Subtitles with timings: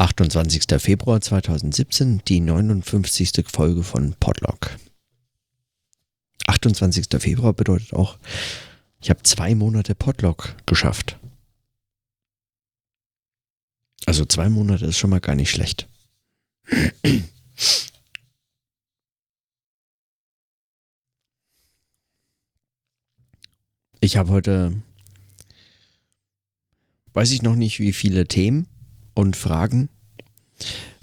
[0.00, 0.80] 28.
[0.80, 3.44] Februar 2017, die 59.
[3.46, 4.78] Folge von Podlog.
[6.46, 7.20] 28.
[7.20, 8.18] Februar bedeutet auch,
[9.02, 11.18] ich habe zwei Monate Podlog geschafft.
[14.06, 15.86] Also zwei Monate ist schon mal gar nicht schlecht.
[24.00, 24.80] Ich habe heute,
[27.12, 28.66] weiß ich noch nicht, wie viele Themen
[29.20, 29.88] und Fragen.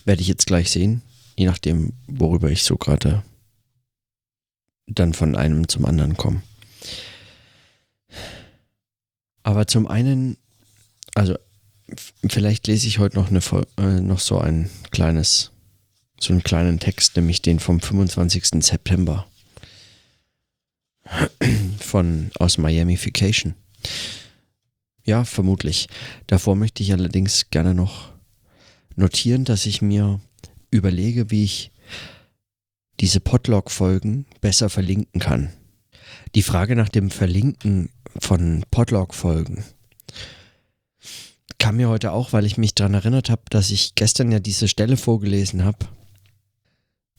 [0.06, 1.02] Werde ich jetzt gleich sehen,
[1.36, 3.24] je nachdem, worüber ich so gerade
[4.88, 6.42] dann von einem zum anderen komme.
[9.44, 10.38] Aber zum einen,
[11.16, 11.36] also
[12.28, 13.42] vielleicht lese ich heute noch, eine,
[13.78, 15.52] äh, noch so ein kleines,
[16.20, 18.64] so einen kleinen Text, nämlich den vom 25.
[18.64, 19.28] September
[21.80, 23.56] von aus Miamification.
[25.08, 25.88] Ja, vermutlich.
[26.28, 28.12] Davor möchte ich allerdings gerne noch
[28.98, 30.20] notieren, dass ich mir
[30.70, 31.72] überlege, wie ich
[33.00, 35.54] diese Podlog-Folgen besser verlinken kann.
[36.36, 39.64] Die Frage nach dem Verlinken von Podlog-Folgen
[41.58, 44.68] kam mir heute auch, weil ich mich daran erinnert habe, dass ich gestern ja diese
[44.68, 45.88] Stelle vorgelesen habe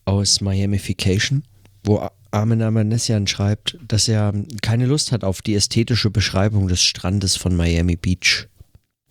[0.05, 1.43] aus Miamification,
[1.83, 7.35] wo Armin Amanessian schreibt, dass er keine Lust hat auf die ästhetische Beschreibung des Strandes
[7.35, 8.47] von Miami Beach.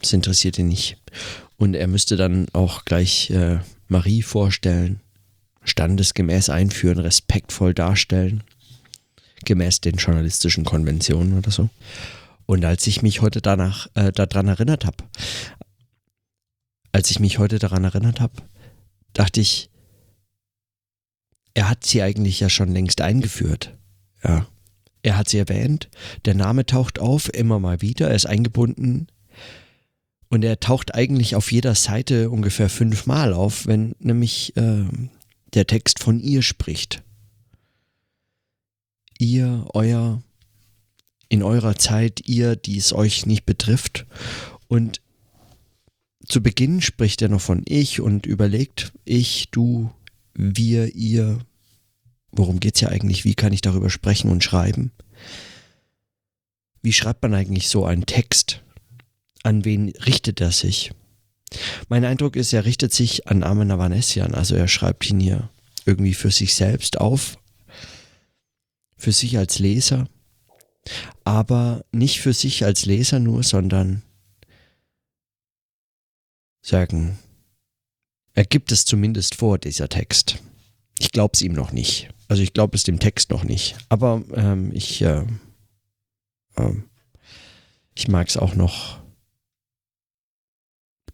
[0.00, 0.96] Das interessiert ihn nicht.
[1.56, 3.58] Und er müsste dann auch gleich äh,
[3.88, 5.00] Marie vorstellen,
[5.64, 8.44] standesgemäß einführen, respektvoll darstellen,
[9.44, 11.68] gemäß den journalistischen Konventionen oder so.
[12.46, 15.04] Und als ich mich heute danach äh, daran erinnert habe,
[16.92, 18.34] als ich mich heute daran erinnert habe,
[19.12, 19.70] dachte ich,
[21.58, 23.76] er hat sie eigentlich ja schon längst eingeführt.
[24.22, 24.46] Ja.
[25.02, 25.88] Er hat sie erwähnt,
[26.24, 29.08] der Name taucht auf, immer mal wieder, er ist eingebunden
[30.28, 34.84] und er taucht eigentlich auf jeder Seite ungefähr fünfmal auf, wenn nämlich äh,
[35.52, 37.02] der Text von ihr spricht.
[39.18, 40.22] Ihr, euer,
[41.28, 44.06] in eurer Zeit, ihr, die es euch nicht betrifft.
[44.68, 45.00] Und
[46.24, 49.90] zu Beginn spricht er noch von ich und überlegt, ich, du,
[50.38, 51.40] wir, ihr,
[52.30, 54.92] worum geht es ja eigentlich, wie kann ich darüber sprechen und schreiben?
[56.80, 58.62] Wie schreibt man eigentlich so einen Text?
[59.42, 60.92] An wen richtet er sich?
[61.88, 65.50] Mein Eindruck ist, er richtet sich an Armin Avanesian, also er schreibt ihn hier
[65.84, 67.36] irgendwie für sich selbst auf,
[68.96, 70.08] für sich als Leser,
[71.24, 74.02] aber nicht für sich als Leser nur, sondern
[76.62, 77.18] sagen,
[78.38, 80.38] er gibt es zumindest vor, dieser Text.
[81.00, 82.08] Ich glaube es ihm noch nicht.
[82.28, 83.76] Also ich glaube es dem Text noch nicht.
[83.88, 85.24] Aber ähm, ich, äh,
[86.54, 86.72] äh,
[87.96, 89.00] ich mag es auch noch.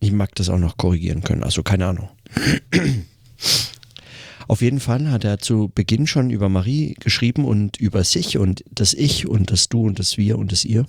[0.01, 1.45] Ich mag das auch noch korrigieren können.
[1.45, 2.11] Also keine Ahnung.
[4.47, 8.65] Auf jeden Fall hat er zu Beginn schon über Marie geschrieben und über sich und
[8.71, 10.87] das Ich und das Du und das Wir und das Ihr.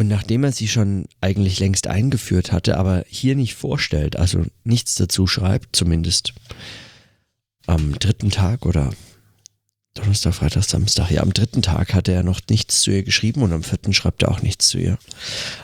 [0.00, 4.94] Und nachdem er sie schon eigentlich längst eingeführt hatte, aber hier nicht vorstellt, also nichts
[4.94, 6.32] dazu schreibt, zumindest
[7.66, 8.94] am dritten Tag oder
[9.92, 11.10] Donnerstag, Freitag, Samstag.
[11.10, 14.22] Ja, am dritten Tag hat er noch nichts zu ihr geschrieben und am vierten schreibt
[14.22, 14.98] er auch nichts zu ihr.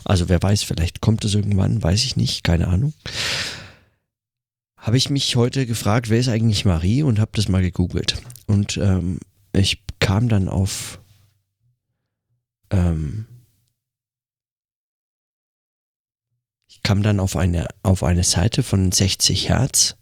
[0.05, 2.93] Also wer weiß, vielleicht kommt es irgendwann, weiß ich nicht, keine Ahnung.
[4.77, 8.19] Habe ich mich heute gefragt, wer ist eigentlich Marie und habe das mal gegoogelt.
[8.47, 9.19] Und ähm,
[9.55, 11.01] ich kam dann auf
[12.71, 13.25] ähm,
[16.87, 19.97] kam dann auf eine auf eine Seite von 60 Hertz,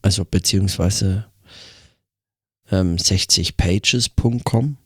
[0.00, 1.26] also beziehungsweise
[2.70, 4.78] ähm, 60pages.com.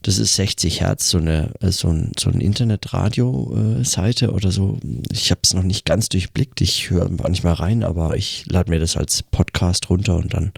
[0.00, 4.78] Das ist 60 Hertz, so eine äh, so ein, so ein Internetradio-Seite äh, oder so.
[5.12, 6.62] Ich habe es noch nicht ganz durchblickt.
[6.62, 10.52] Ich höre manchmal rein, aber ich lade mir das als Podcast runter und dann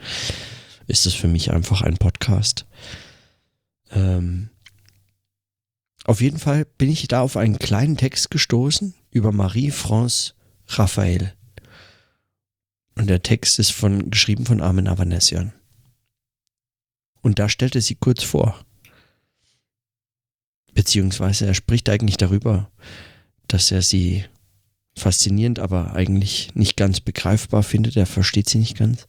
[0.86, 2.66] ist es für mich einfach ein Podcast.
[3.90, 4.50] Ähm,
[6.04, 10.34] auf jeden Fall bin ich da auf einen kleinen Text gestoßen über Marie-France
[10.68, 11.34] Raphael.
[12.94, 15.52] Und der Text ist von, geschrieben von Armin Avanesian.
[17.22, 18.64] Und da stellte sie kurz vor.
[20.72, 22.70] Beziehungsweise er spricht eigentlich darüber,
[23.48, 24.24] dass er sie
[24.96, 27.96] faszinierend, aber eigentlich nicht ganz begreifbar findet.
[27.96, 29.06] Er versteht sie nicht ganz.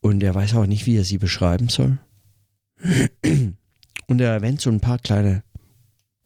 [0.00, 1.98] Und er weiß auch nicht, wie er sie beschreiben soll.
[4.06, 5.42] Und er erwähnt so ein paar kleine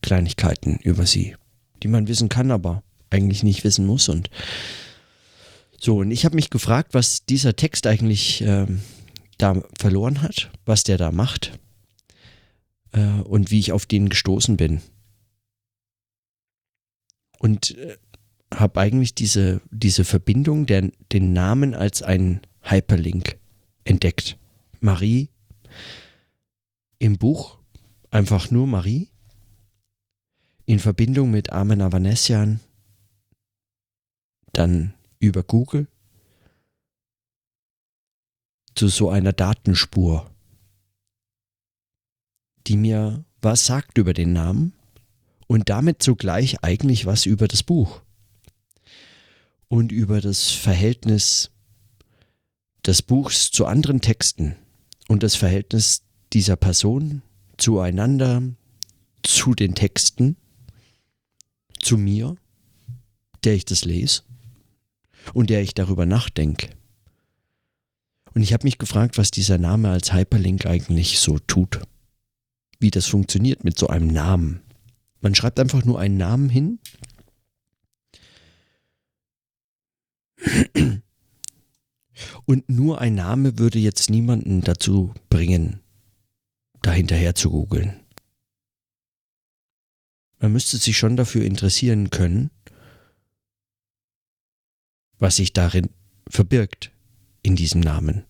[0.02, 1.36] Kleinigkeiten über sie,
[1.82, 4.08] die man wissen kann, aber eigentlich nicht wissen muss.
[4.08, 4.30] Und
[5.78, 8.80] so, und ich habe mich gefragt, was dieser Text eigentlich ähm,
[9.38, 11.58] da verloren hat, was der da macht
[12.92, 14.80] äh, und wie ich auf den gestoßen bin.
[17.44, 17.98] und äh,
[18.54, 23.36] habe eigentlich diese, diese Verbindung, der, den Namen als ein Hyperlink
[23.84, 24.38] entdeckt.
[24.80, 25.28] Marie
[27.04, 27.58] im Buch
[28.10, 29.10] einfach nur Marie
[30.64, 32.60] in Verbindung mit Armen Avanesian,
[34.54, 35.86] dann über Google
[38.74, 40.30] zu so einer Datenspur,
[42.66, 44.72] die mir was sagt über den Namen
[45.46, 48.00] und damit zugleich eigentlich was über das Buch
[49.68, 51.50] und über das Verhältnis
[52.86, 54.56] des Buchs zu anderen Texten
[55.08, 56.03] und das Verhältnis
[56.34, 57.22] dieser Person
[57.56, 58.42] zueinander,
[59.22, 60.36] zu den Texten,
[61.81, 62.36] zu mir,
[63.44, 64.22] der ich das lese
[65.32, 66.70] und der ich darüber nachdenke.
[68.34, 71.81] Und ich habe mich gefragt, was dieser Name als Hyperlink eigentlich so tut.
[72.80, 74.60] Wie das funktioniert mit so einem Namen.
[75.20, 76.80] Man schreibt einfach nur einen Namen hin.
[82.44, 85.80] Und nur ein Name würde jetzt niemanden dazu bringen,
[86.86, 88.00] dahinterher zu googeln.
[90.38, 92.50] Man müsste sich schon dafür interessieren können,
[95.19, 95.88] was sich darin
[96.28, 96.90] verbirgt
[97.42, 98.25] in diesem Namen.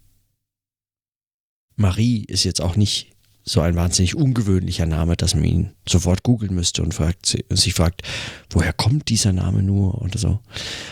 [1.77, 3.13] Marie ist jetzt auch nicht
[3.43, 8.03] so ein wahnsinnig ungewöhnlicher Name, dass man ihn sofort googeln müsste und fragt, sich fragt,
[8.51, 10.41] woher kommt dieser Name nur oder so.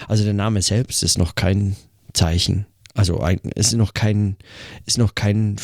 [0.09, 1.77] Also der Name selbst ist noch kein
[2.13, 2.67] Zeichen.
[2.95, 4.37] Also ein, ist noch kein,
[4.85, 5.57] ist noch kein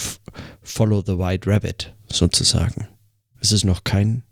[0.62, 2.88] Follow the White Rabbit sozusagen.
[3.40, 4.22] Es ist noch kein.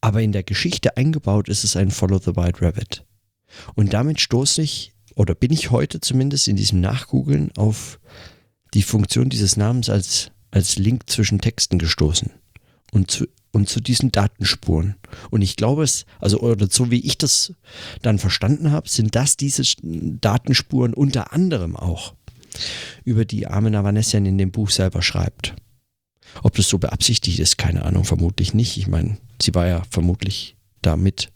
[0.00, 3.04] Aber in der Geschichte eingebaut ist es ein Follow the White Rabbit.
[3.74, 8.00] Und damit stoße ich oder bin ich heute zumindest in diesem Nachgoogeln auf
[8.74, 12.30] die Funktion dieses Namens als, als Link zwischen Texten gestoßen
[12.92, 14.96] und zu, und zu diesen Datenspuren.
[15.30, 17.54] Und ich glaube es, also oder so wie ich das
[18.02, 22.14] dann verstanden habe, sind das diese Datenspuren unter anderem auch,
[23.04, 25.54] über die Armin Avanesian in dem Buch selber schreibt.
[26.42, 28.76] Ob das so beabsichtigt ist, keine Ahnung, vermutlich nicht.
[28.76, 31.30] Ich meine, sie war ja vermutlich damit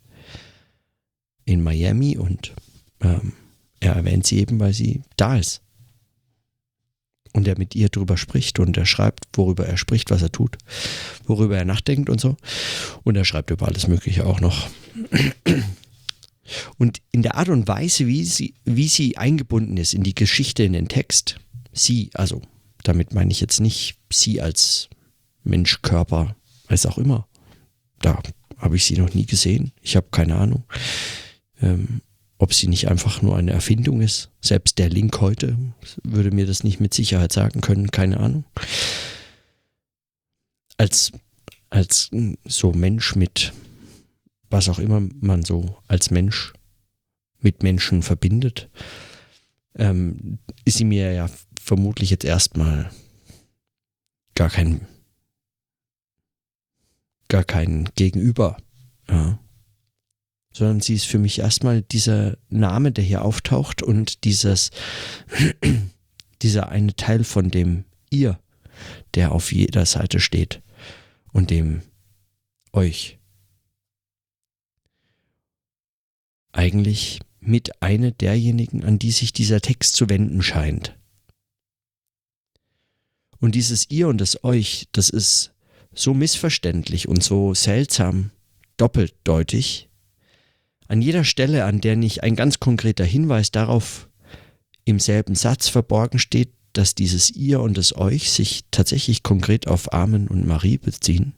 [1.44, 2.52] in Miami und
[3.00, 3.32] ähm,
[3.78, 5.62] er erwähnt sie eben, weil sie da ist.
[7.38, 10.58] Und er mit ihr drüber spricht und er schreibt, worüber er spricht, was er tut,
[11.25, 12.37] worüber er nachdenkt und so.
[13.05, 14.69] Und er schreibt über alles Mögliche auch noch.
[16.79, 20.64] Und in der Art und Weise, wie sie, wie sie eingebunden ist in die Geschichte,
[20.64, 21.37] in den Text,
[21.73, 22.43] sie, also
[22.82, 24.88] damit meine ich jetzt nicht sie als
[25.44, 26.35] Mensch, Körper,
[26.67, 27.29] als auch immer.
[28.00, 28.20] Da
[28.56, 29.70] habe ich sie noch nie gesehen.
[29.81, 30.64] Ich habe keine Ahnung.
[31.62, 32.00] Ähm,
[32.38, 34.31] ob sie nicht einfach nur eine Erfindung ist.
[34.40, 35.58] Selbst der Link heute
[36.02, 38.44] würde mir das nicht mit Sicherheit sagen können, keine Ahnung.
[40.76, 41.12] Als,
[41.70, 42.11] als
[42.44, 43.52] so Mensch mit
[44.50, 46.52] was auch immer man so als Mensch
[47.40, 48.70] mit Menschen verbindet,
[49.75, 51.29] ähm, ist sie mir ja
[51.61, 52.90] vermutlich jetzt erstmal
[54.35, 54.87] gar kein
[57.29, 58.56] gar kein Gegenüber.
[59.08, 59.38] Ja
[60.52, 64.70] sondern sie ist für mich erstmal dieser Name, der hier auftaucht und dieses,
[66.42, 68.38] dieser eine Teil von dem ihr,
[69.14, 70.62] der auf jeder Seite steht
[71.32, 71.82] und dem
[72.72, 73.18] euch.
[76.52, 80.96] Eigentlich mit einer derjenigen, an die sich dieser Text zu wenden scheint.
[83.40, 85.52] Und dieses ihr und das euch, das ist
[85.94, 88.30] so missverständlich und so seltsam
[88.76, 89.88] doppeldeutig,
[90.88, 94.09] an jeder Stelle, an der nicht ein ganz konkreter Hinweis darauf
[94.85, 99.92] im selben Satz verborgen steht, dass dieses ihr und das euch sich tatsächlich konkret auf
[99.92, 101.35] Armen und Marie beziehen.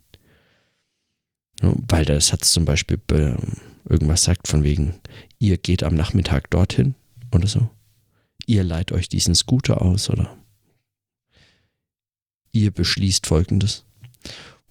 [1.62, 2.98] weil der Satz zum Beispiel
[3.86, 4.94] irgendwas sagt von wegen,
[5.38, 6.94] ihr geht am Nachmittag dorthin
[7.34, 7.68] oder so.
[8.46, 10.36] Ihr leiht euch diesen Scooter aus oder
[12.52, 13.84] ihr beschließt folgendes,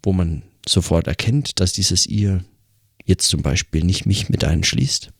[0.02, 2.44] wo man sofort erkennt, dass dieses ihr
[3.10, 5.12] jetzt zum Beispiel nicht mich mit einschließt,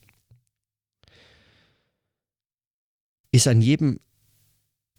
[3.32, 4.00] ist an jedem,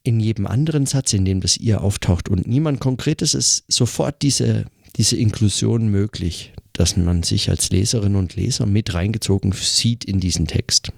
[0.02, 4.66] in jedem anderen Satz, in dem das ihr auftaucht und niemand konkretes ist, sofort diese,
[4.96, 10.46] diese Inklusion möglich, dass man sich als Leserin und Leser mit reingezogen sieht in diesen
[10.46, 10.92] Text.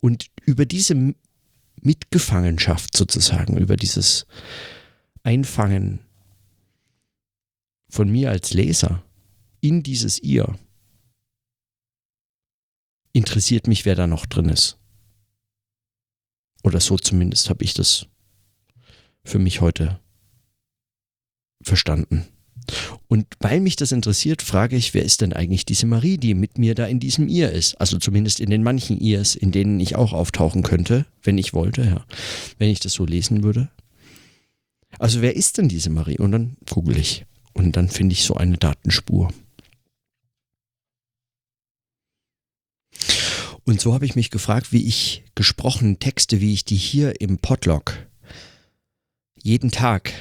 [0.00, 1.14] Und über diese
[1.80, 4.26] Mitgefangenschaft sozusagen, über dieses
[5.22, 6.00] Einfangen
[7.88, 9.02] von mir als Leser
[9.60, 10.58] in dieses ihr,
[13.12, 14.78] interessiert mich, wer da noch drin ist.
[16.62, 18.06] Oder so zumindest habe ich das
[19.24, 20.00] für mich heute
[21.62, 22.26] verstanden.
[23.08, 26.58] Und weil mich das interessiert, frage ich, wer ist denn eigentlich diese Marie, die mit
[26.58, 27.74] mir da in diesem Ihr ist?
[27.80, 31.82] Also zumindest in den manchen Irs, in denen ich auch auftauchen könnte, wenn ich wollte,
[31.82, 32.04] ja.
[32.58, 33.70] Wenn ich das so lesen würde.
[34.98, 36.18] Also wer ist denn diese Marie?
[36.18, 37.24] Und dann google ich.
[37.52, 39.32] Und dann finde ich so eine Datenspur.
[43.70, 47.38] Und so habe ich mich gefragt, wie ich gesprochene Texte, wie ich die hier im
[47.38, 48.04] Podlog
[49.40, 50.12] jeden Tag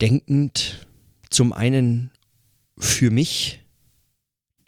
[0.00, 0.86] denkend
[1.28, 2.12] zum einen
[2.78, 3.64] für mich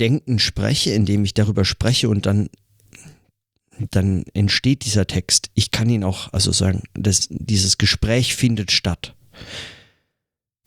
[0.01, 2.49] denken spreche, indem ich darüber spreche und dann
[3.93, 5.53] dann entsteht dieser Text.
[5.55, 9.15] Ich kann ihn auch, also sagen, das, dieses Gespräch findet statt.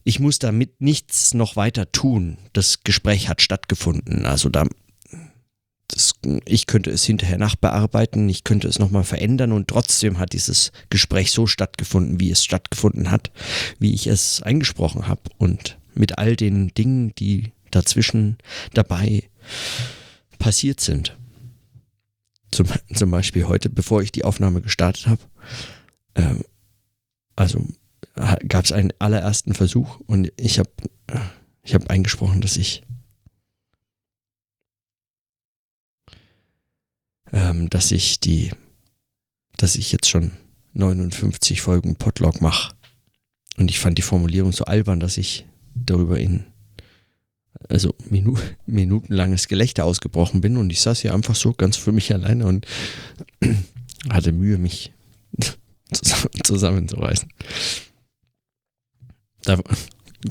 [0.05, 2.37] Ich muss damit nichts noch weiter tun.
[2.53, 4.25] Das Gespräch hat stattgefunden.
[4.25, 4.65] Also da,
[5.93, 6.13] das,
[6.45, 11.31] ich könnte es hinterher nachbearbeiten, ich könnte es nochmal verändern und trotzdem hat dieses Gespräch
[11.31, 13.31] so stattgefunden, wie es stattgefunden hat,
[13.79, 18.37] wie ich es eingesprochen habe und mit all den Dingen, die dazwischen
[18.73, 19.29] dabei
[20.39, 21.15] passiert sind.
[22.51, 25.21] Zum, zum Beispiel heute, bevor ich die Aufnahme gestartet habe,
[26.15, 26.43] ähm,
[27.35, 27.65] also
[28.47, 30.69] gab es einen allerersten Versuch und ich habe
[31.63, 32.83] ich hab eingesprochen, dass ich
[37.33, 38.51] ähm, dass ich die,
[39.57, 40.31] dass ich jetzt schon
[40.73, 42.73] 59 Folgen Podlog mache.
[43.57, 46.45] Und ich fand die Formulierung so albern, dass ich darüber in
[47.69, 52.13] also Minu minutenlanges Gelächter ausgebrochen bin und ich saß hier einfach so ganz für mich
[52.13, 52.65] alleine und
[54.09, 54.91] hatte Mühe, mich
[56.43, 57.29] zusammenzureißen.
[59.43, 59.59] Da,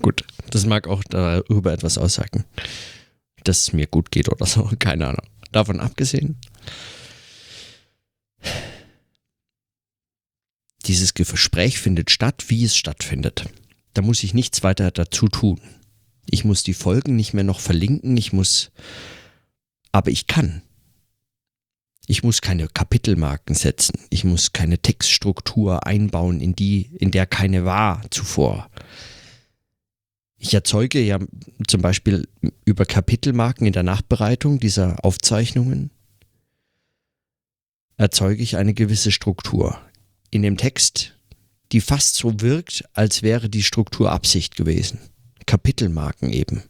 [0.00, 2.44] gut, das mag auch darüber etwas aussagen,
[3.44, 5.26] dass es mir gut geht oder so, keine Ahnung.
[5.52, 6.38] Davon abgesehen,
[10.87, 13.49] dieses Gespräch findet statt, wie es stattfindet.
[13.94, 15.61] Da muss ich nichts weiter dazu tun.
[16.28, 18.70] Ich muss die Folgen nicht mehr noch verlinken, ich muss,
[19.90, 20.62] aber ich kann.
[22.06, 27.64] Ich muss keine Kapitelmarken setzen, ich muss keine Textstruktur einbauen, in die, in der keine
[27.64, 28.68] war zuvor.
[30.37, 31.20] Ich erzeuge ja
[31.68, 32.26] zum Beispiel
[32.64, 35.90] über Kapitelmarken in der Nachbereitung dieser Aufzeichnungen
[38.02, 39.78] erzeuge ich eine gewisse Struktur
[40.30, 41.14] in dem Text,
[41.71, 44.99] die fast so wirkt, als wäre die Struktur Absicht gewesen.
[45.47, 46.64] Kapitelmarken eben.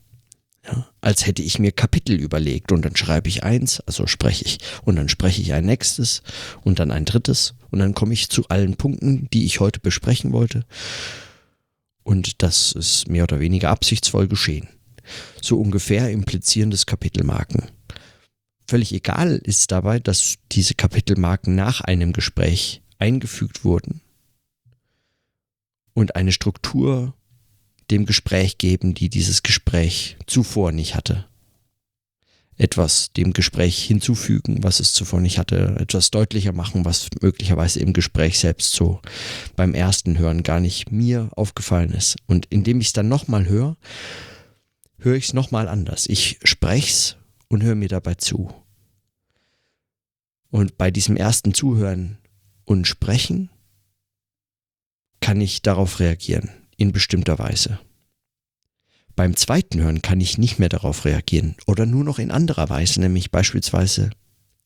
[0.64, 4.58] Ja, als hätte ich mir Kapitel überlegt und dann schreibe ich eins, also spreche ich
[4.84, 6.22] und dann spreche ich ein nächstes
[6.62, 10.32] und dann ein drittes und dann komme ich zu allen Punkten, die ich heute besprechen
[10.32, 10.66] wollte.
[12.04, 14.68] Und das ist mehr oder weniger absichtsvoll geschehen.
[15.40, 17.70] So ungefähr implizieren das Kapitelmarken.
[18.66, 24.00] Völlig egal ist dabei, dass diese Kapitelmarken nach einem Gespräch eingefügt wurden
[25.94, 27.14] und eine Struktur
[27.90, 31.26] dem Gespräch geben, die dieses Gespräch zuvor nicht hatte.
[32.56, 37.92] Etwas dem Gespräch hinzufügen, was es zuvor nicht hatte, etwas deutlicher machen, was möglicherweise im
[37.92, 39.00] Gespräch selbst so
[39.56, 42.16] beim ersten Hören gar nicht mir aufgefallen ist.
[42.26, 43.76] Und indem ich es dann nochmal höre,
[44.98, 46.06] höre ich es nochmal anders.
[46.06, 47.16] Ich spreche es
[47.52, 48.52] und höre mir dabei zu.
[50.50, 52.18] Und bei diesem ersten Zuhören
[52.64, 53.50] und Sprechen
[55.20, 57.78] kann ich darauf reagieren in bestimmter Weise.
[59.14, 63.00] Beim zweiten Hören kann ich nicht mehr darauf reagieren oder nur noch in anderer Weise,
[63.00, 64.10] nämlich beispielsweise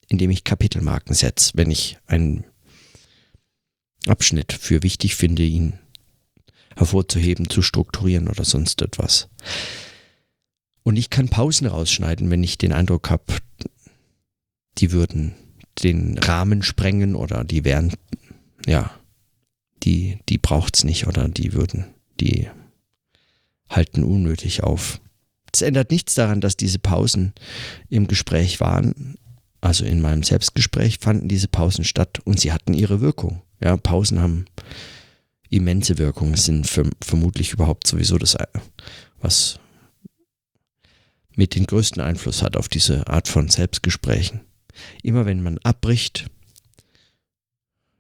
[0.08, 2.44] indem ich Kapitelmarken setze, wenn ich einen
[4.06, 5.80] Abschnitt für wichtig finde, ihn
[6.76, 9.28] hervorzuheben, zu strukturieren oder sonst etwas.
[10.86, 13.24] Und ich kann Pausen rausschneiden, wenn ich den Eindruck habe,
[14.78, 15.34] die würden
[15.82, 17.92] den Rahmen sprengen oder die wären,
[18.66, 18.92] ja,
[19.82, 21.86] die, die braucht's nicht oder die würden
[22.20, 22.48] die
[23.68, 25.00] halten unnötig auf.
[25.52, 27.32] Es ändert nichts daran, dass diese Pausen
[27.88, 29.16] im Gespräch waren.
[29.60, 33.42] Also in meinem Selbstgespräch fanden diese Pausen statt und sie hatten ihre Wirkung.
[33.60, 34.44] Ja, Pausen haben
[35.50, 36.70] immense Wirkung, sind
[37.02, 38.36] vermutlich überhaupt sowieso das,
[39.20, 39.58] was
[41.36, 44.40] mit den größten Einfluss hat auf diese Art von Selbstgesprächen.
[45.02, 46.26] Immer wenn man abbricht,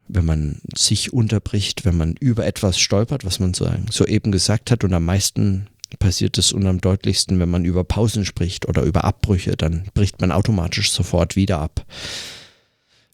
[0.08, 4.92] wenn man sich unterbricht, wenn man über etwas stolpert, was man soeben gesagt hat und
[4.94, 9.56] am meisten passiert es und am deutlichsten, wenn man über Pausen spricht oder über Abbrüche,
[9.56, 11.86] dann bricht man automatisch sofort wieder ab.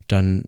[0.08, 0.44] Dann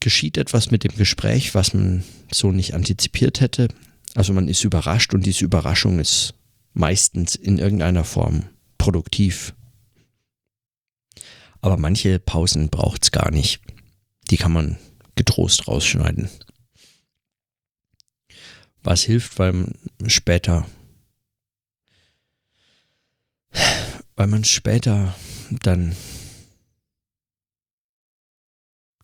[0.00, 3.68] geschieht etwas mit dem Gespräch, was man so nicht antizipiert hätte.
[4.14, 6.34] Also man ist überrascht und diese Überraschung ist
[6.76, 8.44] meistens in irgendeiner Form
[8.76, 9.54] produktiv.
[11.62, 13.60] Aber manche Pausen braucht es gar nicht.
[14.30, 14.78] Die kann man
[15.14, 16.28] getrost rausschneiden.
[18.82, 19.74] was hilft, weil man
[20.06, 20.64] später,
[24.14, 25.12] weil man später
[25.50, 25.96] dann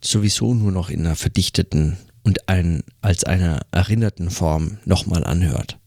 [0.00, 5.81] sowieso nur noch in einer verdichteten und ein, als einer erinnerten Form nochmal anhört.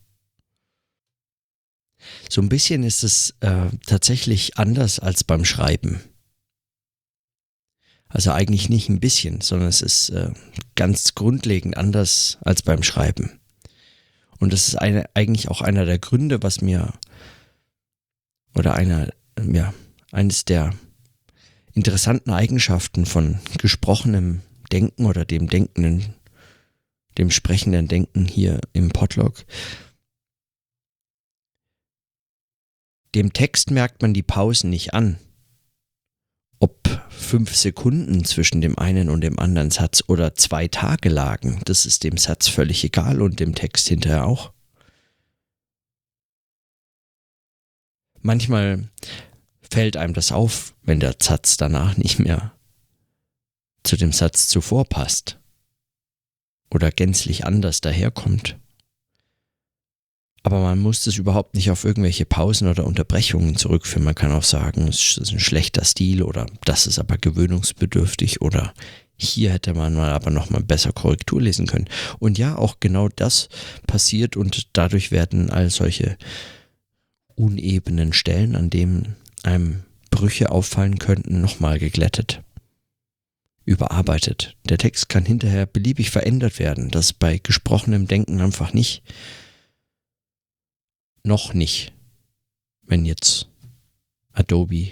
[2.29, 6.01] So ein bisschen ist es äh, tatsächlich anders als beim Schreiben.
[8.07, 10.31] Also eigentlich nicht ein bisschen, sondern es ist äh,
[10.75, 13.39] ganz grundlegend anders als beim Schreiben.
[14.39, 16.93] Und das ist eine, eigentlich auch einer der Gründe, was mir
[18.53, 19.09] oder einer,
[19.41, 19.73] ja,
[20.11, 20.73] eines der
[21.73, 26.13] interessanten Eigenschaften von gesprochenem Denken oder dem denkenden,
[27.17, 29.45] dem sprechenden Denken hier im Podlog.
[33.15, 35.17] Dem Text merkt man die Pausen nicht an.
[36.59, 41.85] Ob fünf Sekunden zwischen dem einen und dem anderen Satz oder zwei Tage lagen, das
[41.85, 44.51] ist dem Satz völlig egal und dem Text hinterher auch.
[48.21, 48.89] Manchmal
[49.61, 52.53] fällt einem das auf, wenn der Satz danach nicht mehr
[53.83, 55.39] zu dem Satz zuvor passt
[56.69, 58.57] oder gänzlich anders daherkommt.
[60.45, 64.03] Aber man muss das überhaupt nicht auf irgendwelche Pausen oder Unterbrechungen zurückführen.
[64.03, 68.71] Man kann auch sagen, es ist ein schlechter Stil oder das ist aber gewöhnungsbedürftig oder
[69.17, 71.89] hier hätte man mal aber nochmal besser Korrektur lesen können.
[72.19, 73.49] Und ja, auch genau das
[73.87, 76.15] passiert und dadurch werden all solche
[77.33, 82.43] unebenen Stellen, an denen einem Brüche auffallen könnten, nochmal geglättet.
[83.65, 84.55] Überarbeitet.
[84.69, 86.91] Der Text kann hinterher beliebig verändert werden.
[86.91, 89.01] Das bei gesprochenem Denken einfach nicht.
[91.25, 91.91] Noch nicht.
[92.83, 93.49] Wenn jetzt
[94.31, 94.91] Adobe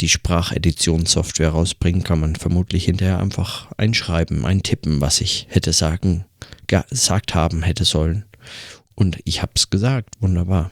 [0.00, 6.26] die Spracheditionssoftware rausbringt, kann man vermutlich hinterher einfach einschreiben, eintippen, was ich hätte sagen,
[6.66, 8.26] gesagt haben hätte sollen.
[8.94, 10.70] Und ich habe es gesagt, wunderbar.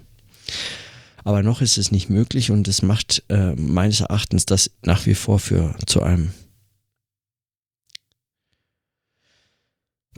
[1.25, 5.15] Aber noch ist es nicht möglich und es macht äh, meines Erachtens das nach wie
[5.15, 6.35] vor für zu einem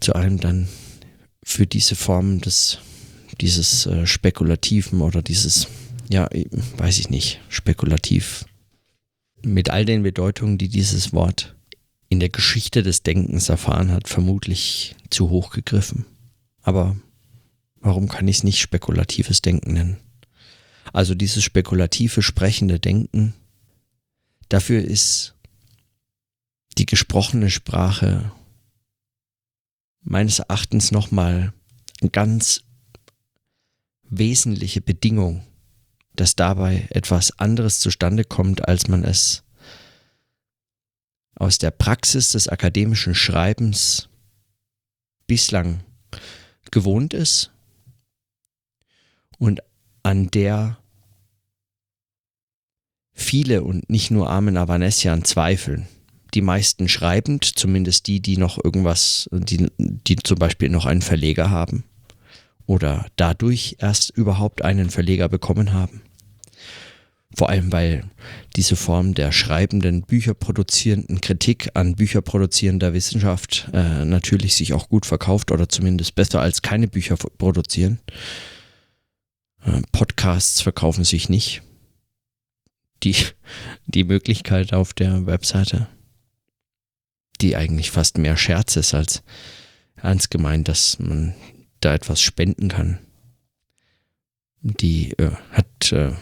[0.01, 0.69] zu einem dann
[1.45, 2.81] für diese Form des
[3.41, 5.69] dieses äh, spekulativen oder dieses
[6.11, 6.29] ja
[6.77, 8.45] weiß ich nicht spekulativ
[9.43, 11.55] mit all den Bedeutungen, die dieses Wort
[12.09, 16.07] in der Geschichte des Denkens erfahren hat, vermutlich zu hoch gegriffen.
[16.63, 16.97] Aber
[17.81, 19.97] warum kann ich es nicht spekulatives Denken nennen?
[20.93, 23.35] Also dieses spekulative, sprechende Denken,
[24.49, 25.35] dafür ist
[26.79, 28.33] die gesprochene Sprache
[30.03, 31.53] meines Erachtens nochmal
[32.13, 32.63] ganz
[34.11, 35.45] wesentliche Bedingung,
[36.15, 39.43] dass dabei etwas anderes zustande kommt, als man es
[41.35, 44.09] aus der Praxis des akademischen Schreibens
[45.27, 45.83] bislang
[46.71, 47.51] gewohnt ist
[49.39, 49.61] und
[50.03, 50.79] an der
[53.13, 55.89] viele und nicht nur Armen Avanesian zweifeln.
[56.35, 61.51] Die meisten schreibend, zumindest die, die noch irgendwas, die, die zum Beispiel noch einen Verleger
[61.51, 61.85] haben
[62.67, 66.03] oder dadurch erst überhaupt einen Verleger bekommen haben.
[67.37, 68.05] Vor allem, weil
[68.55, 75.51] diese Form der schreibenden, bücherproduzierenden Kritik an bücherproduzierender Wissenschaft äh, natürlich sich auch gut verkauft
[75.51, 77.99] oder zumindest besser als keine Bücher produzieren.
[79.65, 81.63] Äh, Podcasts verkaufen sich nicht.
[83.03, 83.17] Die,
[83.87, 85.89] die Möglichkeit auf der Webseite,
[87.41, 89.25] die eigentlich fast mehr Scherz ist als
[89.97, 91.35] ernst gemeint, dass man
[91.85, 92.99] da etwas spenden kann.
[94.61, 96.13] Die äh, hat äh,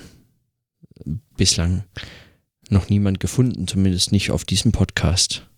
[1.36, 1.84] bislang
[2.68, 5.48] noch niemand gefunden, zumindest nicht auf diesem Podcast.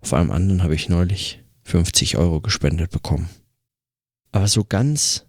[0.00, 3.28] Auf einem anderen habe ich neulich 50 Euro gespendet bekommen.
[4.32, 5.26] Aber so ganz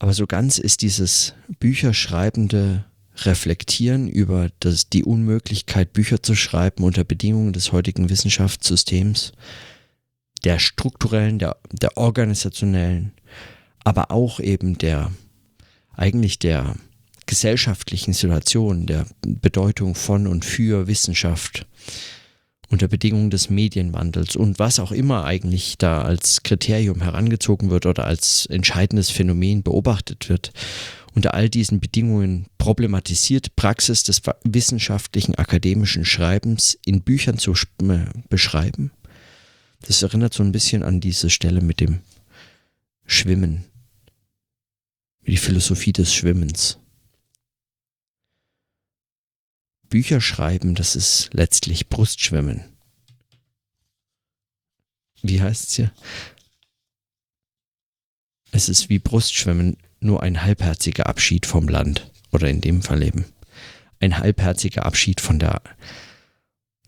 [0.00, 7.04] aber so ganz ist dieses Bücherschreibende Reflektieren über das, die Unmöglichkeit, Bücher zu schreiben unter
[7.04, 9.32] Bedingungen des heutigen Wissenschaftssystems,
[10.44, 13.12] der strukturellen, der, der organisationellen,
[13.84, 15.10] aber auch eben der,
[15.94, 16.76] eigentlich der
[17.26, 21.66] gesellschaftlichen Situation, der Bedeutung von und für Wissenschaft
[22.70, 28.04] unter Bedingungen des Medienwandels und was auch immer eigentlich da als Kriterium herangezogen wird oder
[28.04, 30.52] als entscheidendes Phänomen beobachtet wird,
[31.14, 38.92] unter all diesen Bedingungen problematisiert Praxis des wissenschaftlichen akademischen Schreibens in Büchern zu äh, beschreiben.
[39.82, 42.00] Das erinnert so ein bisschen an diese Stelle mit dem
[43.06, 43.64] Schwimmen,
[45.26, 46.78] die Philosophie des Schwimmens.
[49.88, 52.64] Bücher schreiben, das ist letztlich Brustschwimmen.
[55.22, 55.92] Wie heißt es hier?
[58.52, 62.10] Es ist wie Brustschwimmen, nur ein halbherziger Abschied vom Land.
[62.32, 63.24] Oder in dem Fall eben
[64.00, 65.60] ein halbherziger Abschied von der,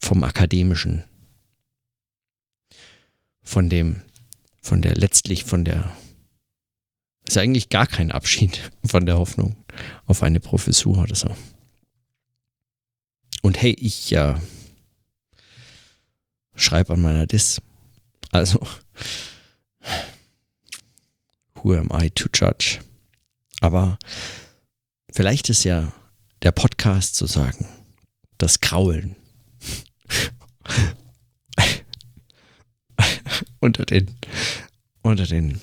[0.00, 1.04] vom Akademischen.
[3.42, 4.02] Von dem,
[4.60, 5.96] von der, letztlich von der,
[7.26, 9.56] ist eigentlich gar kein Abschied von der Hoffnung
[10.06, 11.34] auf eine Professur oder so.
[13.42, 14.34] Und hey, ich äh,
[16.54, 17.60] schreibe an meiner Dis.
[18.30, 18.60] Also,
[21.54, 22.78] who am I to judge?
[23.60, 23.98] Aber
[25.10, 25.92] vielleicht ist ja
[26.42, 27.68] der Podcast zu sagen,
[28.38, 29.16] das Kraulen.
[33.62, 34.14] unter den,
[35.02, 35.60] unter den,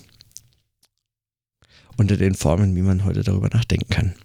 [1.97, 4.15] unter den Formen, wie man heute darüber nachdenken kann.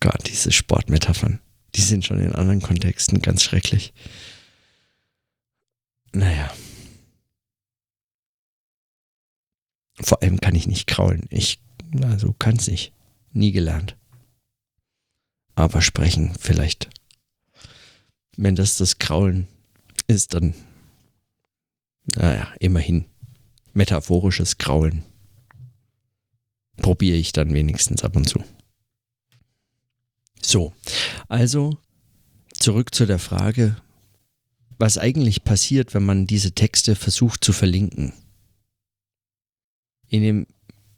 [0.00, 1.40] Gott, diese Sportmetaphern,
[1.74, 3.92] die sind schon in anderen Kontexten ganz schrecklich.
[6.12, 6.52] Naja.
[10.00, 11.26] Vor allem kann ich nicht kraulen.
[11.28, 11.60] Ich,
[12.02, 12.92] also kann es nicht.
[13.32, 13.96] Nie gelernt.
[15.54, 16.88] Aber sprechen vielleicht.
[18.36, 19.46] Wenn das das Kraulen
[20.06, 20.54] ist, dann,
[22.16, 23.06] naja, immerhin.
[23.72, 25.04] Metaphorisches Kraulen.
[26.76, 28.42] Probiere ich dann wenigstens ab und zu.
[30.40, 30.72] So,
[31.28, 31.78] also
[32.52, 33.76] zurück zu der Frage,
[34.78, 38.12] was eigentlich passiert, wenn man diese Texte versucht zu verlinken
[40.14, 40.46] in dem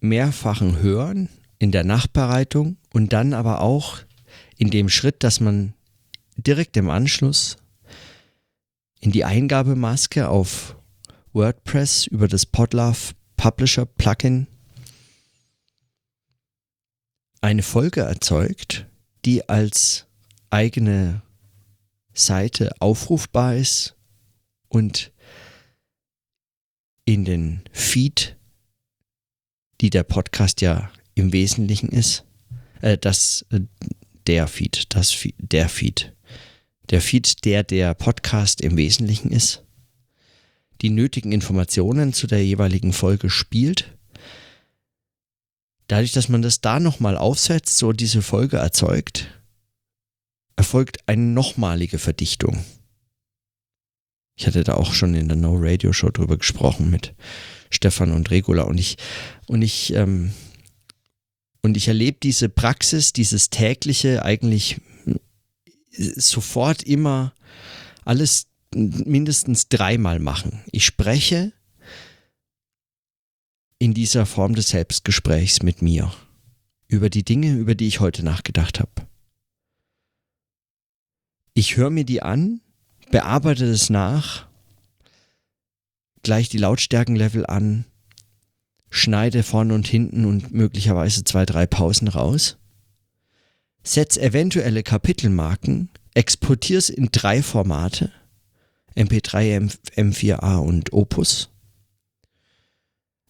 [0.01, 4.01] mehrfachen Hören, in der Nachbereitung und dann aber auch
[4.59, 5.72] in dem Schritt, dass man
[6.37, 7.57] direkt im Anschluss
[9.01, 10.77] in die Eingabemaske auf
[11.33, 14.46] WordPress über das Podlove Publisher Plugin
[17.40, 18.87] eine Folge erzeugt,
[19.25, 20.07] die als
[20.51, 21.22] eigene
[22.14, 23.94] Seite aufrufbar ist
[24.68, 25.12] und
[27.05, 28.37] in den Feed
[29.81, 32.25] die der Podcast ja im Wesentlichen ist.
[32.81, 33.61] Äh, das, äh,
[34.27, 36.15] der Feed, das Feed, der Feed.
[36.90, 39.64] Der Feed, der der Podcast im Wesentlichen ist.
[40.83, 43.96] Die nötigen Informationen zu der jeweiligen Folge spielt.
[45.88, 49.29] Dadurch, dass man das da nochmal aufsetzt, so diese Folge erzeugt,
[50.57, 52.64] erfolgt eine nochmalige Verdichtung.
[54.37, 57.14] Ich hatte da auch schon in der No Radio Show drüber gesprochen mit
[57.70, 58.64] Stefan und Regula.
[58.64, 58.96] Und ich,
[59.46, 60.33] und ich, ähm,
[61.62, 64.77] und ich erlebe diese Praxis, dieses tägliche eigentlich
[65.96, 67.35] sofort immer
[68.04, 70.62] alles mindestens dreimal machen.
[70.70, 71.52] Ich spreche
[73.78, 76.12] in dieser Form des Selbstgesprächs mit mir
[76.88, 79.06] über die Dinge, über die ich heute nachgedacht habe.
[81.54, 82.61] Ich höre mir die an,
[83.11, 84.46] bearbeite es nach
[86.26, 87.85] gleich die Lautstärkenlevel an,
[88.90, 92.56] schneide vorne und hinten und möglicherweise zwei, drei Pausen raus,
[93.87, 98.12] setz eventuelle Kapitelmarken, exportier's in drei Formate,
[98.96, 101.51] MP3, M4A und Opus,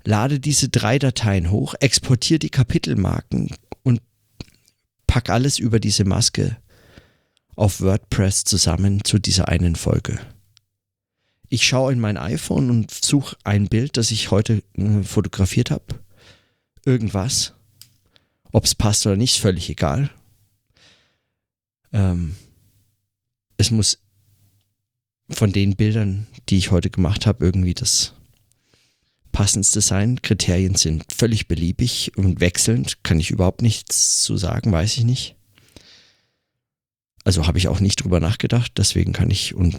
[0.05, 4.01] lade diese drei Dateien hoch, exportiere die Kapitelmarken und
[5.07, 6.57] pack alles über diese Maske
[7.57, 10.21] auf WordPress zusammen zu dieser einen Folge
[11.49, 15.85] ich schaue in mein iPhone und suche ein Bild, das ich heute äh, fotografiert habe.
[16.85, 17.55] Irgendwas.
[18.53, 20.11] Ob es passt oder nicht, völlig egal.
[21.93, 22.37] Ähm,
[23.57, 23.99] es muss
[25.29, 28.15] von den Bildern, die ich heute gemacht habe, irgendwie das
[29.33, 30.23] passendste sein.
[30.23, 33.03] Kriterien sind völlig beliebig und wechselnd.
[33.03, 35.37] Kann ich überhaupt nichts zu sagen, weiß ich nicht.
[37.27, 39.75] Also habe ich auch nicht drüber nachgedacht, deswegen kann ich und,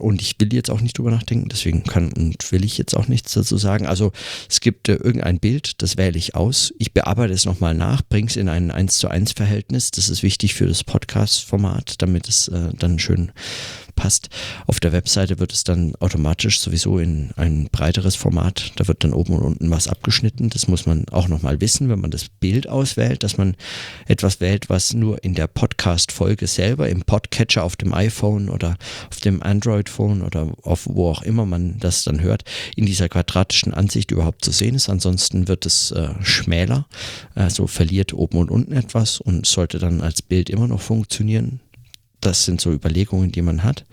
[0.00, 3.06] und ich will jetzt auch nicht drüber nachdenken, deswegen kann und will ich jetzt auch
[3.06, 3.86] nichts dazu sagen.
[3.86, 4.10] Also
[4.48, 6.74] es gibt äh, irgendein Bild, das wähle ich aus.
[6.78, 9.92] Ich bearbeite es nochmal nach, bringe es in ein 1 zu 1 Verhältnis.
[9.92, 13.30] Das ist wichtig für das Podcast-Format, damit es äh, dann schön
[13.94, 14.28] passt.
[14.66, 18.72] Auf der Webseite wird es dann automatisch sowieso in ein breiteres Format.
[18.76, 20.50] Da wird dann oben und unten was abgeschnitten.
[20.50, 23.56] Das muss man auch nochmal wissen, wenn man das Bild auswählt, dass man
[24.06, 28.76] etwas wählt, was nur in der Podcast-Folge selber im Podcatcher auf dem iPhone oder
[29.10, 32.44] auf dem Android-Phone oder auf wo auch immer man das dann hört,
[32.76, 34.88] in dieser quadratischen Ansicht überhaupt zu sehen ist.
[34.88, 36.86] Ansonsten wird es äh, schmäler,
[37.34, 41.60] also verliert oben und unten etwas und sollte dann als Bild immer noch funktionieren
[42.20, 43.86] das sind so Überlegungen, die man hat.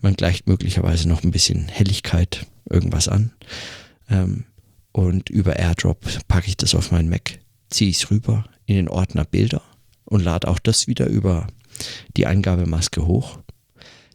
[0.00, 3.32] Man gleicht möglicherweise noch ein bisschen Helligkeit irgendwas an.
[4.08, 4.44] Ähm,
[4.92, 8.88] und über AirDrop packe ich das auf meinen Mac, ziehe ich es rüber in den
[8.88, 9.62] Ordner Bilder
[10.04, 11.46] und lade auch das wieder über
[12.16, 13.38] die Eingabemaske hoch.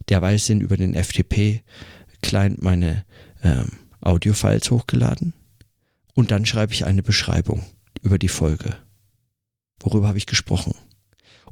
[0.08, 3.04] Derweil sind über den FTP-Client meine
[3.42, 5.34] ähm, Audiofiles hochgeladen
[6.14, 7.64] und dann schreibe ich eine Beschreibung
[8.02, 8.76] über die Folge.
[9.80, 10.74] Worüber habe ich gesprochen?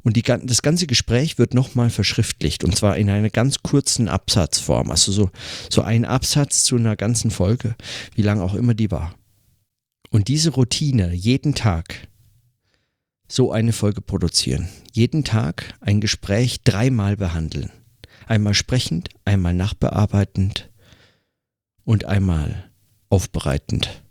[0.03, 4.91] Und die, das ganze Gespräch wird nochmal verschriftlicht und zwar in einer ganz kurzen Absatzform.
[4.91, 5.29] Also so,
[5.69, 7.75] so ein Absatz zu einer ganzen Folge,
[8.15, 9.15] wie lang auch immer die war.
[10.09, 12.07] Und diese Routine, jeden Tag
[13.27, 17.71] so eine Folge produzieren, jeden Tag ein Gespräch dreimal behandeln.
[18.25, 20.69] Einmal sprechend, einmal nachbearbeitend
[21.83, 22.69] und einmal
[23.09, 24.03] aufbereitend.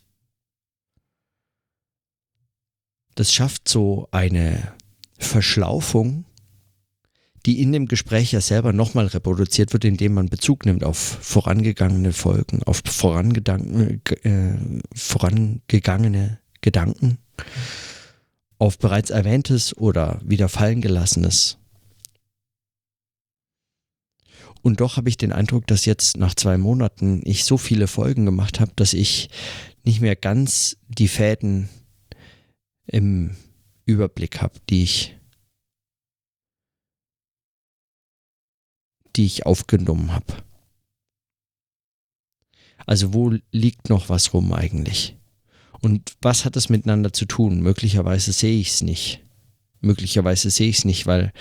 [3.14, 4.72] Das schafft so eine
[5.18, 6.24] Verschlaufung,
[7.46, 12.12] die in dem Gespräch ja selber nochmal reproduziert wird, indem man Bezug nimmt auf vorangegangene
[12.12, 14.52] Folgen, auf äh,
[14.94, 17.18] vorangegangene Gedanken,
[18.58, 21.58] auf bereits erwähntes oder wieder fallen gelassenes.
[24.62, 28.24] Und doch habe ich den Eindruck, dass jetzt nach zwei Monaten ich so viele Folgen
[28.26, 29.30] gemacht habe, dass ich
[29.84, 31.68] nicht mehr ganz die Fäden
[32.86, 33.36] im
[33.88, 35.16] Überblick habe, die ich,
[39.16, 40.44] die ich aufgenommen habe.
[42.86, 45.16] Also wo liegt noch was rum eigentlich?
[45.80, 47.60] Und was hat das miteinander zu tun?
[47.60, 49.24] Möglicherweise sehe ich es nicht.
[49.80, 51.32] Möglicherweise sehe ich es nicht, weil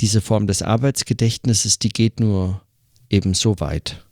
[0.00, 2.62] diese Form des Arbeitsgedächtnisses, die geht nur
[3.10, 4.06] eben so weit.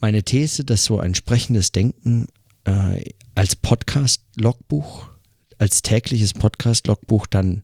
[0.00, 2.26] Meine These, dass so ein sprechendes Denken
[2.64, 5.15] äh, als Podcast-Logbuch
[5.58, 7.62] als tägliches Podcast-Logbuch dann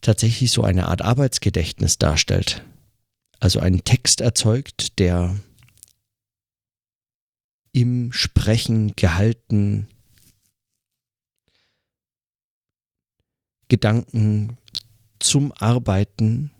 [0.00, 2.64] tatsächlich so eine Art Arbeitsgedächtnis darstellt.
[3.38, 5.36] Also einen Text erzeugt, der
[7.72, 9.88] im Sprechen gehalten
[13.68, 14.58] Gedanken
[15.20, 16.50] zum Arbeiten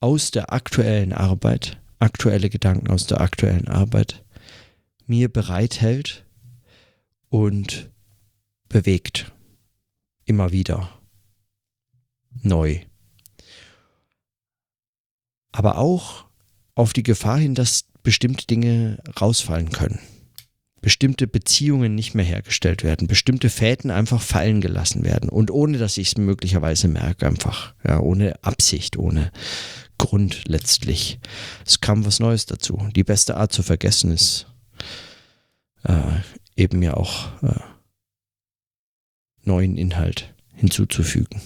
[0.00, 4.24] aus der aktuellen Arbeit, aktuelle Gedanken aus der aktuellen Arbeit
[5.06, 6.24] mir bereithält
[7.28, 7.91] und
[8.72, 9.32] bewegt.
[10.24, 10.88] Immer wieder.
[12.42, 12.80] Neu.
[15.52, 16.24] Aber auch
[16.74, 20.00] auf die Gefahr hin, dass bestimmte Dinge rausfallen können.
[20.80, 25.96] Bestimmte Beziehungen nicht mehr hergestellt werden, bestimmte Fäden einfach fallen gelassen werden und ohne dass
[25.96, 29.30] ich es möglicherweise merke, einfach, ja, ohne Absicht, ohne
[29.98, 31.20] Grund letztlich.
[31.64, 32.88] Es kam was Neues dazu.
[32.96, 34.48] Die beste Art zu vergessen ist
[35.84, 36.20] äh,
[36.56, 37.60] eben ja auch äh,
[39.44, 41.40] neuen Inhalt hinzuzufügen.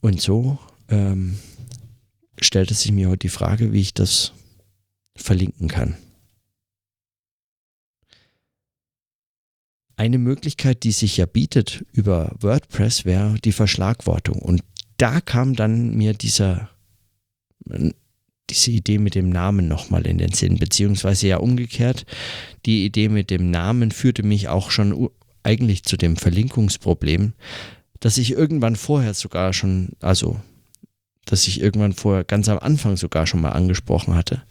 [0.00, 1.38] Und so ähm,
[2.40, 4.32] stellt es sich mir heute die Frage, wie ich das
[5.16, 5.96] verlinken kann.
[9.96, 14.40] Eine Möglichkeit, die sich ja bietet über WordPress, wäre die Verschlagwortung.
[14.40, 14.62] Und
[14.96, 16.70] da kam dann mir dieser
[18.50, 22.06] diese Idee mit dem Namen nochmal in den Sinn, beziehungsweise ja umgekehrt,
[22.66, 25.10] die Idee mit dem Namen führte mich auch schon
[25.42, 27.32] eigentlich zu dem Verlinkungsproblem,
[28.00, 30.40] dass ich irgendwann vorher sogar schon, also,
[31.24, 34.42] dass ich irgendwann vorher ganz am Anfang sogar schon mal angesprochen hatte.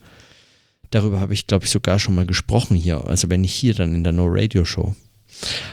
[0.90, 3.94] Darüber habe ich, glaube ich, sogar schon mal gesprochen hier, also wenn nicht hier, dann
[3.94, 4.96] in der No Radio Show.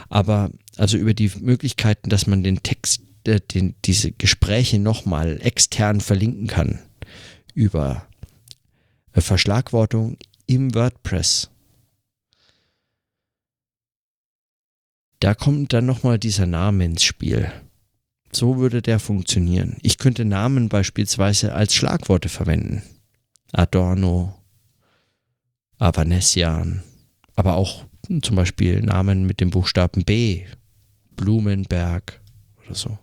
[0.09, 6.01] Aber also über die Möglichkeiten, dass man den Text, äh, den, diese Gespräche nochmal extern
[6.01, 6.79] verlinken kann
[7.53, 8.05] über
[9.21, 11.49] Verschlagwortung im WordPress.
[15.19, 17.51] Da kommt dann nochmal dieser Name ins Spiel.
[18.31, 19.77] So würde der funktionieren.
[19.81, 22.83] Ich könnte Namen beispielsweise als Schlagworte verwenden.
[23.53, 24.35] Adorno,
[25.77, 26.83] Avanesian,
[27.35, 27.85] aber auch
[28.21, 30.45] zum Beispiel Namen mit dem Buchstaben B,
[31.15, 32.21] Blumenberg
[32.63, 32.99] oder so.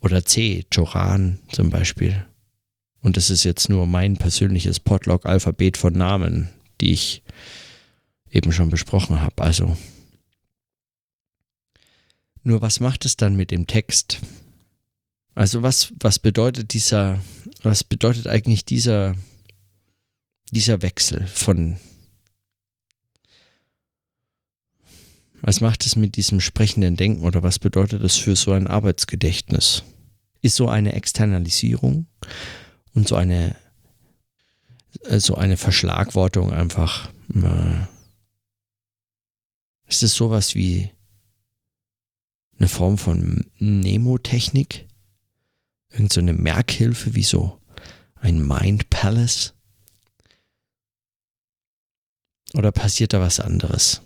[0.00, 2.26] Oder C, Joran zum Beispiel.
[3.02, 7.22] Und das ist jetzt nur mein persönliches Podlog-Alphabet von Namen, die ich
[8.30, 9.42] eben schon besprochen habe.
[9.42, 9.76] Also,
[12.42, 14.20] nur was macht es dann mit dem Text?
[15.34, 17.20] Also was, was bedeutet dieser,
[17.62, 19.14] was bedeutet eigentlich dieser,
[20.50, 21.78] dieser Wechsel von,
[25.40, 29.82] was macht es mit diesem sprechenden Denken oder was bedeutet das für so ein Arbeitsgedächtnis?
[30.42, 32.06] Ist so eine Externalisierung
[32.94, 33.56] und so eine
[35.04, 37.86] äh, so eine Verschlagwortung einfach äh,
[39.86, 40.90] ist es sowas wie
[42.58, 44.86] eine Form von Nemotechnik?
[45.88, 47.60] Irgend so eine Merkhilfe wie so
[48.14, 49.54] ein Mind Palace?
[52.54, 54.02] Oder passiert da was anderes?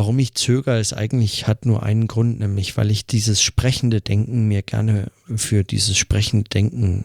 [0.00, 4.48] Warum ich zögere, ist eigentlich, hat nur einen Grund, nämlich weil ich dieses sprechende Denken
[4.48, 7.04] mir gerne für dieses sprechende Denken,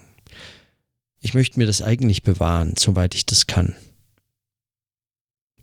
[1.20, 3.76] ich möchte mir das eigentlich bewahren, soweit ich das kann.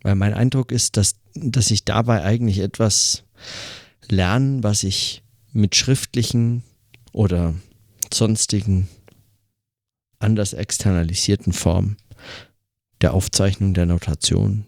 [0.03, 3.23] Weil mein Eindruck ist, dass, dass ich dabei eigentlich etwas
[4.07, 6.61] lerne, was ich mit schriftlichen
[7.13, 7.55] oder
[8.13, 8.89] sonstigen
[10.19, 11.97] anders externalisierten Formen
[13.01, 14.67] der Aufzeichnung der Notation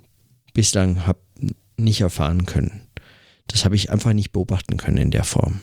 [0.56, 1.25] bislang habe
[1.78, 2.82] nicht erfahren können.
[3.48, 5.62] Das habe ich einfach nicht beobachten können in der Form.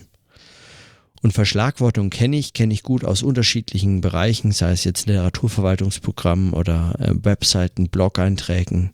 [1.22, 6.96] Und Verschlagwortung kenne ich, kenne ich gut aus unterschiedlichen Bereichen, sei es jetzt Literaturverwaltungsprogrammen oder
[6.98, 8.90] äh, Webseiten, Blog-Einträgen,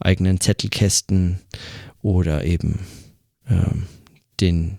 [0.00, 1.40] eigenen Zettelkästen
[2.02, 2.80] oder eben
[3.46, 3.54] äh,
[4.40, 4.78] den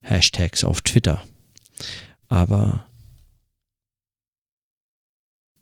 [0.00, 1.22] Hashtags auf Twitter.
[2.28, 2.86] Aber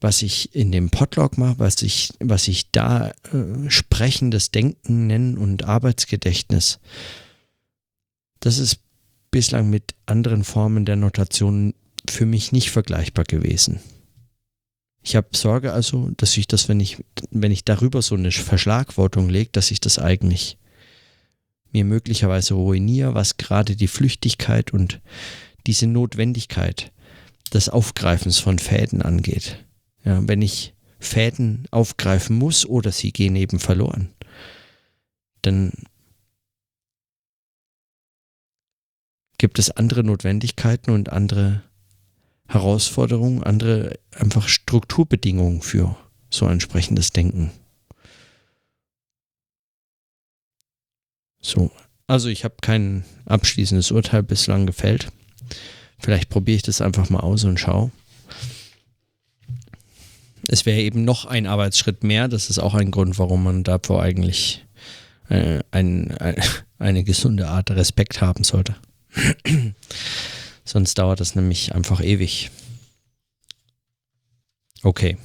[0.00, 5.36] was ich in dem Podlog mache, was ich, was ich da äh, sprechendes Denken nennen
[5.36, 6.78] und Arbeitsgedächtnis,
[8.40, 8.80] das ist
[9.30, 11.74] bislang mit anderen Formen der Notation
[12.08, 13.80] für mich nicht vergleichbar gewesen.
[15.02, 16.98] Ich habe Sorge also, dass ich das, wenn ich,
[17.30, 20.58] wenn ich darüber so eine Verschlagwortung lege, dass ich das eigentlich
[21.72, 25.00] mir möglicherweise ruiniere, was gerade die Flüchtigkeit und
[25.66, 26.92] diese Notwendigkeit
[27.54, 29.64] des Aufgreifens von Fäden angeht.
[30.04, 34.10] Ja, wenn ich Fäden aufgreifen muss oder sie gehen eben verloren,
[35.42, 35.72] dann
[39.38, 41.62] gibt es andere Notwendigkeiten und andere
[42.46, 45.96] Herausforderungen, andere einfach Strukturbedingungen für
[46.30, 47.50] so entsprechendes Denken.
[51.40, 51.70] So,
[52.06, 55.10] also ich habe kein abschließendes Urteil bislang gefällt.
[55.98, 57.90] Vielleicht probiere ich das einfach mal aus und schaue.
[60.52, 62.26] Es wäre eben noch ein Arbeitsschritt mehr.
[62.26, 64.66] Das ist auch ein Grund, warum man davor eigentlich
[65.28, 66.42] äh, ein, ein,
[66.80, 68.74] eine gesunde Art Respekt haben sollte.
[70.64, 72.50] Sonst dauert das nämlich einfach ewig.
[74.82, 75.18] Okay.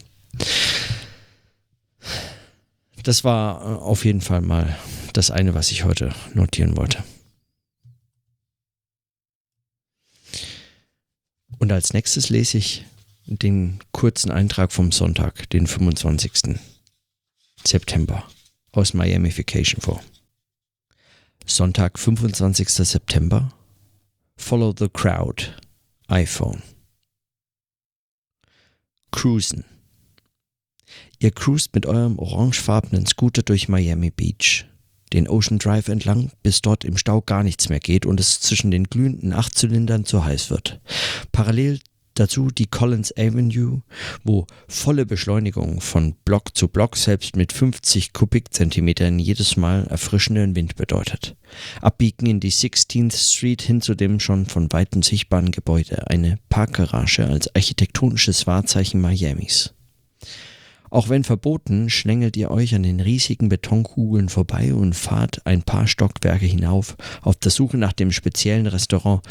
[3.02, 4.78] Das war äh, auf jeden Fall mal
[5.14, 7.04] das eine, was ich heute notieren wollte.
[11.58, 12.86] Und als nächstes lese ich
[13.26, 16.60] den kurzen Eintrag vom Sonntag, den 25.
[17.66, 18.24] September
[18.72, 20.02] aus Miami Vacation vor.
[21.46, 22.70] Sonntag, 25.
[22.70, 23.54] September.
[24.38, 25.54] Follow the crowd.
[26.08, 26.62] iPhone.
[29.12, 29.64] Cruisen.
[31.20, 34.66] Ihr cruist mit eurem orangefarbenen Scooter durch Miami Beach
[35.16, 38.70] den Ocean Drive entlang, bis dort im Stau gar nichts mehr geht und es zwischen
[38.70, 40.82] den glühenden Achtzylindern zu heiß wird.
[41.32, 41.80] Parallel
[42.15, 43.82] dazu die Collins Avenue,
[44.23, 50.75] wo volle Beschleunigung von Block zu Block selbst mit 50 Kubikzentimetern jedes Mal erfrischenden Wind
[50.75, 51.36] bedeutet.
[51.82, 57.25] Abbiegen in die 16th Street hin zu dem schon von weitem sichtbaren Gebäude, eine Parkgarage
[57.28, 59.73] als architektonisches Wahrzeichen Miamis.
[60.95, 65.88] Auch wenn verboten, schlängelt ihr euch an den riesigen Betonkugeln vorbei und fahrt ein paar
[65.88, 69.21] Stockwerke hinauf, auf der Suche nach dem speziellen Restaurant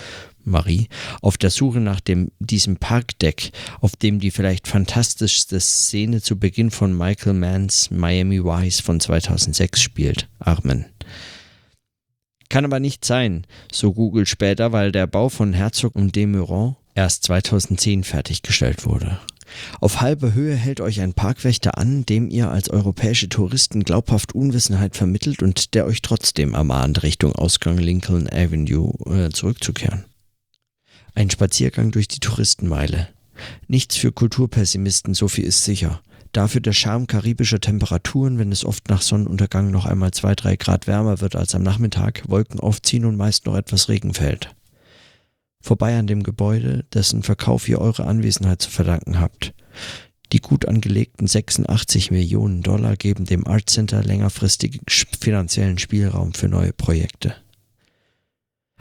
[0.46, 0.88] Marie,
[1.22, 6.70] auf der Suche nach dem, diesem Parkdeck, auf dem die vielleicht fantastischste Szene zu Beginn
[6.70, 10.28] von Michael Manns Miami Vice von 2006 spielt.
[10.38, 10.86] Armen.
[12.48, 17.24] Kann aber nicht sein, so Google später, weil der Bau von Herzog und Demeurant erst
[17.24, 19.18] 2010 fertiggestellt wurde.
[19.80, 24.96] Auf halber Höhe hält euch ein Parkwächter an, dem ihr als europäische Touristen glaubhaft Unwissenheit
[24.96, 30.04] vermittelt und der euch trotzdem ermahnt, Richtung Ausgang Lincoln Avenue äh, zurückzukehren.
[31.14, 33.08] Ein Spaziergang durch die Touristenmeile.
[33.68, 36.02] Nichts für Kulturpessimisten, so viel ist sicher.
[36.32, 40.86] Dafür der Charme karibischer Temperaturen, wenn es oft nach Sonnenuntergang noch einmal zwei, drei Grad
[40.86, 44.54] wärmer wird als am Nachmittag, Wolken aufziehen und meist noch etwas Regen fällt
[45.64, 49.54] vorbei an dem Gebäude, dessen Verkauf ihr eure Anwesenheit zu verdanken habt.
[50.32, 56.72] Die gut angelegten 86 Millionen Dollar geben dem Art Center längerfristigen finanziellen Spielraum für neue
[56.72, 57.34] Projekte.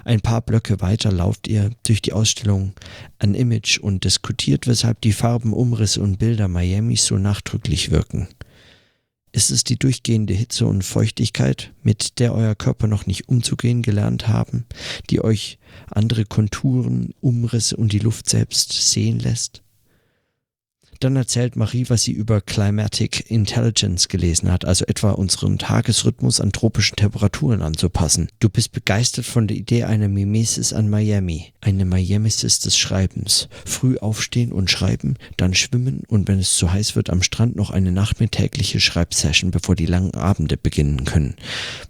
[0.05, 2.73] Ein paar Blöcke weiter lauft ihr durch die Ausstellung
[3.19, 8.27] An Image und diskutiert, weshalb die Farben, Umrisse und Bilder Miamis so nachdrücklich wirken.
[9.31, 14.27] Ist es die durchgehende Hitze und Feuchtigkeit, mit der euer Körper noch nicht umzugehen gelernt
[14.27, 14.65] haben,
[15.09, 15.57] die euch
[15.89, 19.62] andere Konturen, Umrisse und die Luft selbst sehen lässt?
[21.03, 26.53] Dann erzählt Marie, was sie über Climatic Intelligence gelesen hat, also etwa unseren Tagesrhythmus an
[26.53, 28.29] tropischen Temperaturen anzupassen.
[28.39, 33.49] Du bist begeistert von der Idee einer Mimesis an Miami, eine Mimesis des Schreibens.
[33.65, 37.71] Früh aufstehen und schreiben, dann schwimmen und wenn es zu heiß wird, am Strand noch
[37.71, 41.35] eine nachmittägliche Schreibsession, bevor die langen Abende beginnen können.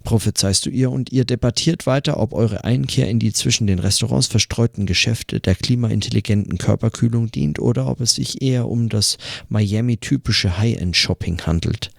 [0.02, 4.26] Prophezeist du ihr und ihr debattiert weiter, ob eure Einkehr in die zwischen den Restaurants
[4.26, 9.03] verstreuten Geschäfte der klimaintelligenten Körperkühlung dient oder ob es sich eher um das
[9.48, 11.90] Miami-typische High-End-Shopping handelt.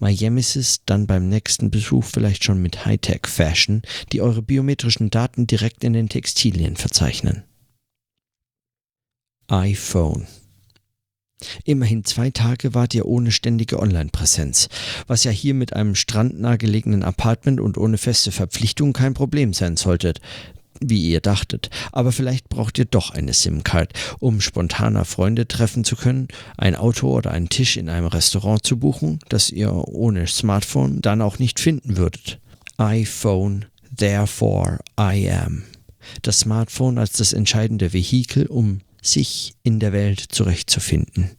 [0.00, 3.82] Miami's ist dann beim nächsten Besuch vielleicht schon mit Hightech-Fashion,
[4.12, 7.44] die eure biometrischen Daten direkt in den Textilien verzeichnen.
[9.48, 10.26] iPhone
[11.64, 14.68] Immerhin zwei Tage wart ihr ohne ständige Online-Präsenz,
[15.06, 19.76] was ja hier mit einem strandnah gelegenen Apartment und ohne feste Verpflichtungen kein Problem sein
[19.76, 20.14] sollte,
[20.80, 21.70] wie ihr dachtet.
[21.92, 27.08] Aber vielleicht braucht ihr doch eine SIM-Card, um spontaner Freunde treffen zu können, ein Auto
[27.08, 31.60] oder einen Tisch in einem Restaurant zu buchen, das ihr ohne Smartphone dann auch nicht
[31.60, 32.40] finden würdet.
[32.78, 33.66] iPhone,
[33.96, 35.64] therefore I am.
[36.22, 41.30] Das Smartphone als das entscheidende Vehikel, um sich in der Welt zurechtzufinden.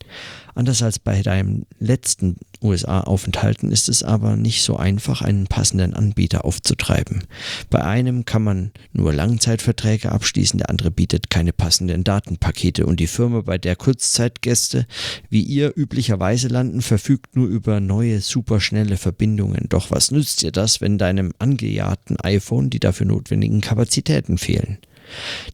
[0.54, 6.44] Anders als bei deinem letzten USA-Aufenthalten ist es aber nicht so einfach, einen passenden Anbieter
[6.44, 7.24] aufzutreiben.
[7.70, 13.06] Bei einem kann man nur Langzeitverträge abschließen, der andere bietet keine passenden Datenpakete und die
[13.06, 14.86] Firma, bei der Kurzzeitgäste
[15.30, 19.66] wie ihr üblicherweise landen, verfügt nur über neue, superschnelle Verbindungen.
[19.68, 24.78] Doch was nützt dir das, wenn deinem angejahrten iPhone die dafür notwendigen Kapazitäten fehlen?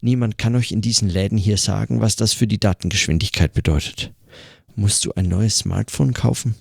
[0.01, 4.12] Niemand kann euch in diesen Läden hier sagen, was das für die Datengeschwindigkeit bedeutet.
[4.78, 6.54] Musst du ein neues Smartphone kaufen?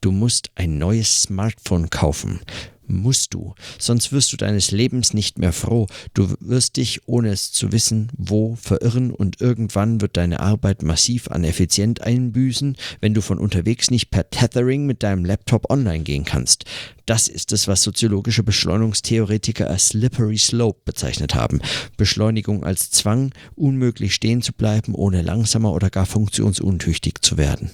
[0.00, 2.40] Du musst ein neues Smartphone kaufen
[2.88, 5.86] musst du, sonst wirst du deines Lebens nicht mehr froh.
[6.14, 11.28] Du wirst dich, ohne es zu wissen, wo verirren und irgendwann wird deine Arbeit massiv
[11.28, 16.24] an Effizient einbüßen, wenn du von unterwegs nicht per Tethering mit deinem Laptop online gehen
[16.24, 16.64] kannst.
[17.06, 21.60] Das ist es, was soziologische Beschleunigungstheoretiker als Slippery Slope bezeichnet haben.
[21.96, 27.70] Beschleunigung als Zwang, unmöglich stehen zu bleiben, ohne langsamer oder gar funktionsuntüchtig zu werden.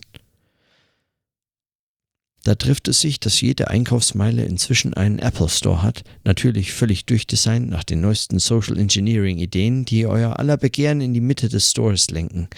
[2.45, 7.71] Da trifft es sich, dass jede Einkaufsmeile inzwischen einen Apple Store hat, natürlich völlig durchdesignt
[7.71, 12.11] nach den neuesten Social Engineering Ideen, die euer aller Begehren in die Mitte des Stores
[12.11, 12.49] lenken.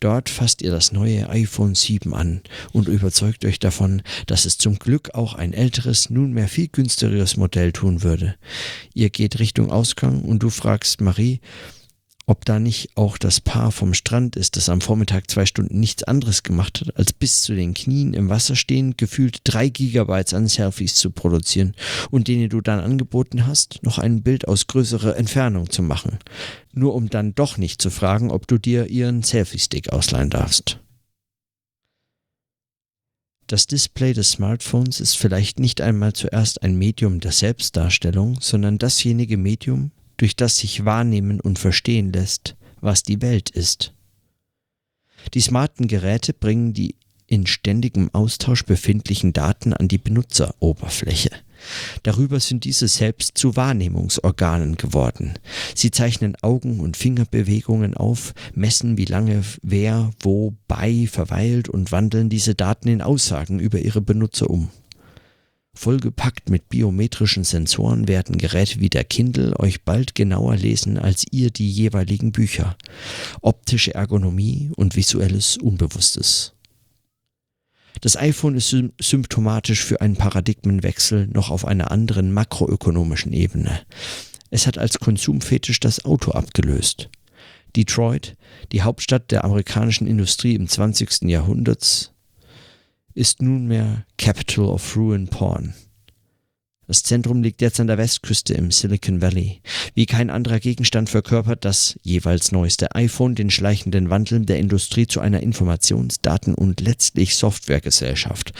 [0.00, 2.42] Dort fasst ihr das neue iPhone 7 an
[2.72, 7.72] und überzeugt euch davon, dass es zum Glück auch ein älteres, nunmehr viel günstigeres Modell
[7.72, 8.34] tun würde.
[8.92, 11.40] Ihr geht Richtung Ausgang und du fragst Marie,
[12.26, 16.02] ob da nicht auch das Paar vom Strand ist, das am Vormittag zwei Stunden nichts
[16.04, 20.46] anderes gemacht hat, als bis zu den Knien im Wasser stehend gefühlt drei Gigabytes an
[20.46, 21.74] Selfies zu produzieren
[22.10, 26.18] und denen du dann angeboten hast, noch ein Bild aus größerer Entfernung zu machen,
[26.72, 30.80] nur um dann doch nicht zu fragen, ob du dir ihren Selfie-Stick ausleihen darfst.
[33.46, 39.36] Das Display des Smartphones ist vielleicht nicht einmal zuerst ein Medium der Selbstdarstellung, sondern dasjenige
[39.36, 43.92] Medium, durch das sich wahrnehmen und verstehen lässt, was die Welt ist.
[45.32, 46.96] Die smarten Geräte bringen die
[47.26, 51.30] in ständigem Austausch befindlichen Daten an die Benutzeroberfläche.
[52.02, 55.38] Darüber sind diese selbst zu Wahrnehmungsorganen geworden.
[55.74, 62.28] Sie zeichnen Augen- und Fingerbewegungen auf, messen, wie lange wer wo bei verweilt und wandeln
[62.28, 64.68] diese Daten in Aussagen über ihre Benutzer um.
[65.74, 71.50] Vollgepackt mit biometrischen Sensoren werden Geräte wie der Kindle euch bald genauer lesen als ihr
[71.50, 72.76] die jeweiligen Bücher.
[73.42, 76.52] Optische Ergonomie und visuelles Unbewusstes.
[78.00, 83.80] Das iPhone ist symptomatisch für einen Paradigmenwechsel noch auf einer anderen makroökonomischen Ebene.
[84.50, 87.08] Es hat als Konsumfetisch das Auto abgelöst.
[87.76, 88.36] Detroit,
[88.72, 91.22] die Hauptstadt der amerikanischen Industrie im 20.
[91.22, 92.13] Jahrhunderts,
[93.14, 95.74] ist nunmehr Capital of Ruin Porn.
[96.86, 99.62] Das Zentrum liegt jetzt an der Westküste im Silicon Valley.
[99.94, 105.20] Wie kein anderer Gegenstand verkörpert das jeweils neueste iPhone den schleichenden Wandel der Industrie zu
[105.20, 108.52] einer Informations-, Daten- und letztlich Softwaregesellschaft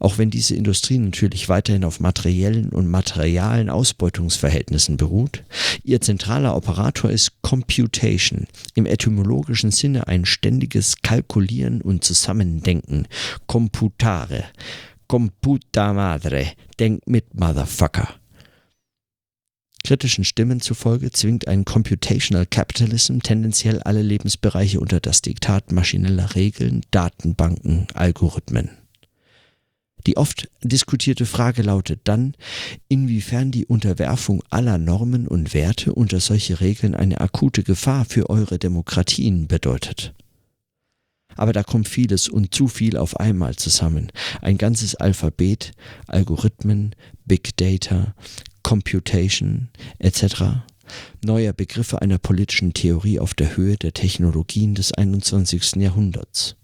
[0.00, 5.44] auch wenn diese Industrie natürlich weiterhin auf materiellen und materialen Ausbeutungsverhältnissen beruht.
[5.84, 13.06] Ihr zentraler Operator ist Computation, im etymologischen Sinne ein ständiges Kalkulieren und Zusammendenken,
[13.46, 14.44] Computare,
[15.06, 16.46] Computa Madre,
[16.78, 18.08] denk mit Motherfucker.
[19.84, 26.82] Kritischen Stimmen zufolge zwingt ein Computational Capitalism tendenziell alle Lebensbereiche unter das Diktat maschineller Regeln,
[26.90, 28.79] Datenbanken, Algorithmen.
[30.06, 32.34] Die oft diskutierte Frage lautet dann,
[32.88, 38.58] inwiefern die Unterwerfung aller Normen und Werte unter solche Regeln eine akute Gefahr für eure
[38.58, 40.14] Demokratien bedeutet.
[41.36, 44.10] Aber da kommt vieles und zu viel auf einmal zusammen.
[44.42, 45.72] Ein ganzes Alphabet,
[46.06, 46.94] Algorithmen,
[47.24, 48.14] Big Data,
[48.62, 50.64] Computation etc.
[51.24, 55.76] Neue Begriffe einer politischen Theorie auf der Höhe der Technologien des 21.
[55.76, 56.56] Jahrhunderts.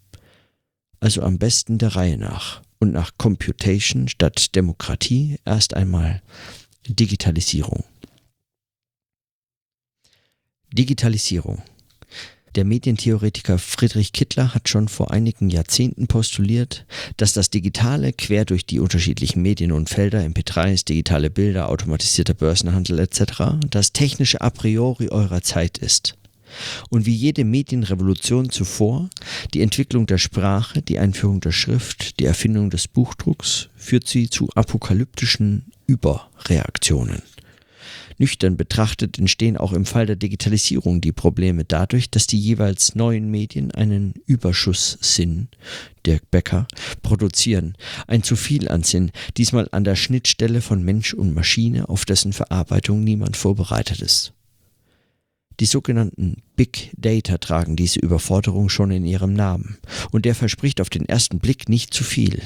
[0.98, 6.22] Also am besten der Reihe nach und nach Computation statt Demokratie erst einmal
[6.88, 7.84] Digitalisierung.
[10.72, 11.62] Digitalisierung.
[12.56, 16.86] Der Medientheoretiker Friedrich Kittler hat schon vor einigen Jahrzehnten postuliert,
[17.18, 22.98] dass das Digitale quer durch die unterschiedlichen Medien und Felder, MP3s, digitale Bilder, automatisierter Börsenhandel
[23.00, 26.16] etc., das technische a priori eurer Zeit ist.
[26.90, 29.08] Und wie jede Medienrevolution zuvor,
[29.54, 34.48] die Entwicklung der Sprache, die Einführung der Schrift, die Erfindung des Buchdrucks führt sie zu
[34.54, 37.22] apokalyptischen Überreaktionen.
[38.18, 43.30] Nüchtern betrachtet entstehen auch im Fall der Digitalisierung die Probleme dadurch, dass die jeweils neuen
[43.30, 45.48] Medien einen Überschusssinn,
[46.06, 46.66] Dirk Becker,
[47.02, 47.76] produzieren,
[48.06, 52.32] ein zu viel an Sinn, diesmal an der Schnittstelle von Mensch und Maschine, auf dessen
[52.32, 54.32] Verarbeitung niemand vorbereitet ist.
[55.58, 59.78] Die sogenannten Big Data tragen diese Überforderung schon in ihrem Namen
[60.10, 62.42] und der verspricht auf den ersten Blick nicht zu viel.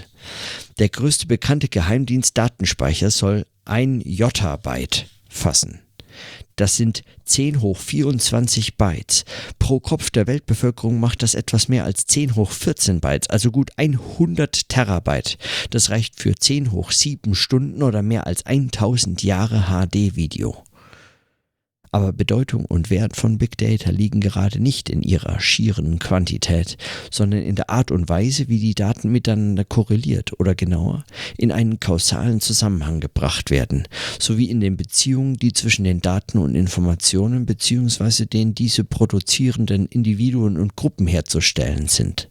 [0.79, 5.81] Der größte bekannte Geheimdienst Datenspeicher soll ein Jottabyte fassen.
[6.57, 9.25] Das sind 10 hoch 24 Bytes.
[9.59, 13.71] Pro Kopf der Weltbevölkerung macht das etwas mehr als 10 hoch 14 Bytes, also gut
[13.77, 15.39] 100 Terabyte.
[15.71, 20.63] Das reicht für 10 hoch 7 Stunden oder mehr als 1000 Jahre HD-Video.
[21.93, 26.76] Aber Bedeutung und Wert von Big Data liegen gerade nicht in ihrer schieren Quantität,
[27.11, 31.05] sondern in der Art und Weise, wie die Daten miteinander korreliert oder genauer
[31.36, 33.88] in einen kausalen Zusammenhang gebracht werden,
[34.20, 38.26] sowie in den Beziehungen, die zwischen den Daten und Informationen bzw.
[38.26, 42.30] den diese produzierenden Individuen und Gruppen herzustellen sind.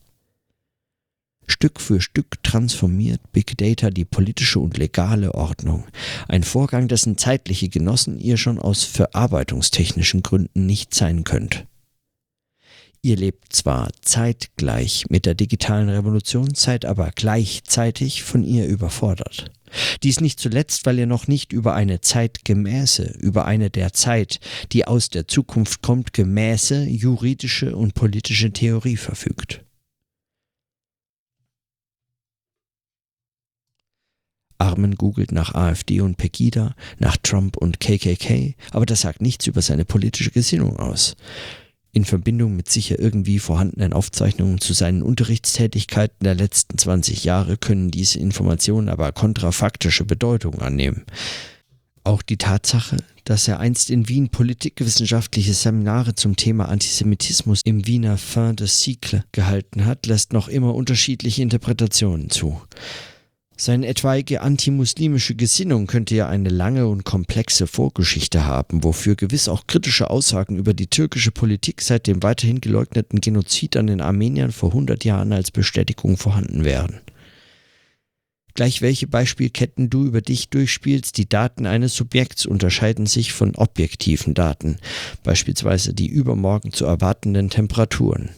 [1.50, 5.86] Stück für Stück transformiert Big Data die politische und legale Ordnung.
[6.28, 11.66] Ein Vorgang, dessen zeitliche Genossen ihr schon aus verarbeitungstechnischen Gründen nicht sein könnt.
[13.02, 19.52] Ihr lebt zwar zeitgleich mit der digitalen Revolution, seid aber gleichzeitig von ihr überfordert.
[20.04, 24.40] Dies nicht zuletzt, weil ihr noch nicht über eine zeitgemäße, über eine der Zeit,
[24.74, 29.64] die aus der Zukunft kommt, gemäße juridische und politische Theorie verfügt.
[34.60, 39.62] Armen googelt nach AfD und Pegida, nach Trump und KKK, aber das sagt nichts über
[39.62, 41.16] seine politische Gesinnung aus.
[41.92, 47.90] In Verbindung mit sicher irgendwie vorhandenen Aufzeichnungen zu seinen Unterrichtstätigkeiten der letzten 20 Jahre können
[47.90, 51.06] diese Informationen aber kontrafaktische Bedeutung annehmen.
[52.04, 58.18] Auch die Tatsache, dass er einst in Wien politikwissenschaftliche Seminare zum Thema Antisemitismus im Wiener
[58.18, 62.62] Fin de Cycle gehalten hat, lässt noch immer unterschiedliche Interpretationen zu.
[63.62, 69.68] Seine etwaige antimuslimische Gesinnung könnte ja eine lange und komplexe Vorgeschichte haben, wofür gewiss auch
[69.68, 74.70] kritische Aussagen über die türkische Politik seit dem weiterhin geleugneten Genozid an den Armeniern vor
[74.70, 77.02] 100 Jahren als Bestätigung vorhanden wären.
[78.54, 84.34] Gleich welche Beispielketten du über dich durchspielst, die Daten eines Subjekts unterscheiden sich von objektiven
[84.34, 84.78] Daten,
[85.24, 88.30] beispielsweise die übermorgen zu erwartenden Temperaturen.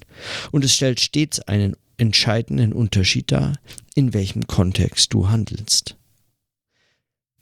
[0.50, 3.54] Und es stellt stets einen entscheidenden Unterschied dar,
[3.96, 5.98] in welchem Kontext du handelst.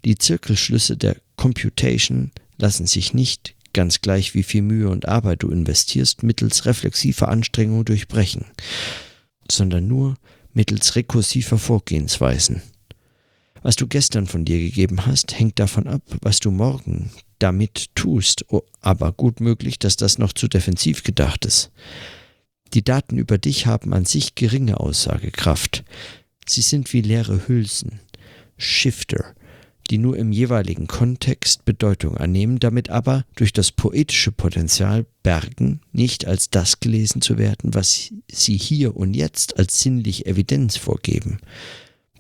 [0.06, 5.50] Die Zirkelschlüsse der Computation lassen sich nicht, ganz gleich wie viel Mühe und Arbeit du
[5.50, 8.46] investierst, mittels reflexiver Anstrengung durchbrechen,
[9.50, 10.16] sondern nur
[10.54, 12.62] mittels rekursiver Vorgehensweisen.
[13.62, 18.46] Was du gestern von dir gegeben hast, hängt davon ab, was du morgen damit tust,
[18.82, 21.72] aber gut möglich, dass das noch zu defensiv gedacht ist.
[22.74, 25.84] Die Daten über dich haben an sich geringe Aussagekraft.
[26.48, 28.00] Sie sind wie leere Hülsen,
[28.58, 29.36] Shifter,
[29.90, 36.28] die nur im jeweiligen Kontext Bedeutung annehmen, damit aber durch das poetische Potenzial bergen, nicht
[36.28, 41.40] als das gelesen zu werden, was sie hier und jetzt als sinnliche Evidenz vorgeben.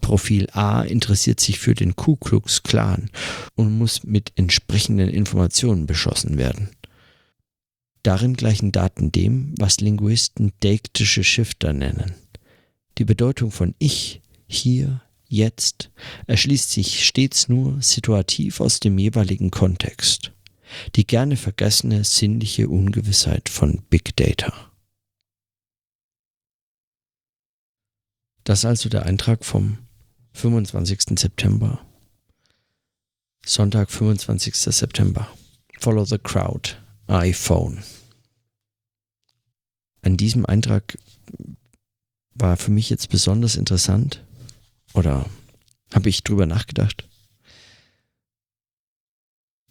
[0.01, 3.11] Profil A interessiert sich für den Ku Klux Klan
[3.55, 6.69] und muss mit entsprechenden Informationen beschossen werden.
[8.03, 12.13] Darin gleichen Daten dem, was Linguisten deiktische Shifter nennen.
[12.97, 15.91] Die Bedeutung von Ich, hier, jetzt
[16.27, 20.31] erschließt sich stets nur situativ aus dem jeweiligen Kontext.
[20.95, 24.71] Die gerne vergessene sinnliche Ungewissheit von Big Data.
[28.43, 29.77] Das also der Eintrag vom
[30.33, 31.19] 25.
[31.19, 31.85] September.
[33.45, 34.55] Sonntag, 25.
[34.55, 35.27] September.
[35.79, 36.75] Follow the crowd
[37.09, 37.83] iPhone.
[40.01, 40.97] An diesem Eintrag
[42.33, 44.23] war für mich jetzt besonders interessant
[44.93, 45.25] oder
[45.93, 47.07] habe ich drüber nachgedacht,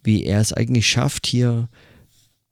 [0.03, 1.69] wie er es eigentlich schafft, hier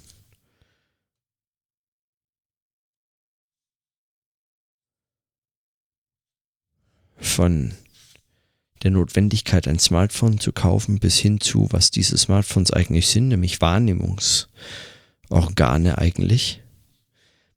[7.18, 7.74] von
[8.82, 13.60] der Notwendigkeit, ein Smartphone zu kaufen, bis hin zu, was diese Smartphones eigentlich sind, nämlich
[13.60, 16.62] Wahrnehmungsorgane eigentlich,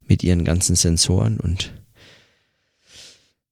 [0.02, 1.72] mit ihren ganzen Sensoren und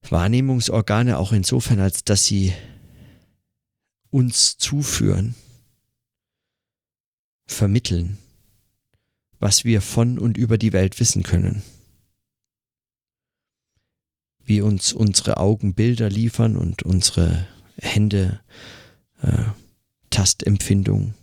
[0.02, 2.52] Wahrnehmungsorgane auch insofern, als dass sie
[4.10, 5.34] uns zuführen,
[7.52, 8.18] vermitteln,
[9.38, 11.62] was wir von und über die Welt wissen können
[14.44, 17.46] wie uns unsere Augen Bilder liefern und unsere
[17.78, 18.40] Hände
[19.22, 19.44] äh,
[20.10, 21.14] Tastempfindung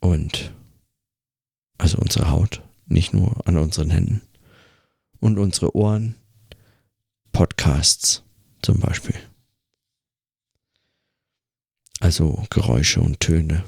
[0.00, 0.52] und
[1.76, 4.22] also unsere Haut, nicht nur an unseren Händen
[5.20, 6.16] und unsere Ohren,
[7.32, 8.24] Podcasts
[8.62, 9.14] zum Beispiel.
[12.00, 13.64] Also Geräusche und Töne.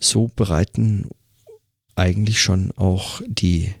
[0.00, 1.10] So bereiten
[1.94, 3.74] eigentlich schon auch die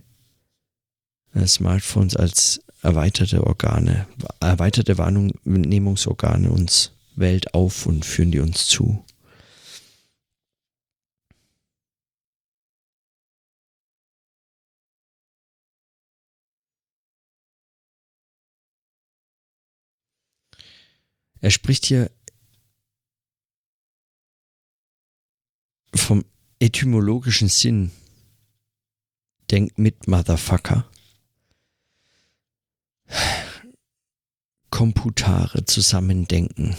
[1.34, 4.06] äh, Smartphones als erweiterte Organe,
[4.40, 9.04] erweiterte Wahrnehmungsorgane uns Welt auf und führen die uns zu.
[21.42, 22.10] Er spricht hier
[26.10, 26.24] vom
[26.58, 27.92] etymologischen Sinn.
[29.48, 30.90] Denk mit, Motherfucker.
[34.70, 36.74] Komputare zusammendenken.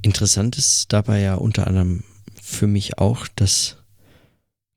[0.00, 2.02] Interessant ist dabei ja unter anderem
[2.40, 3.76] für mich auch, dass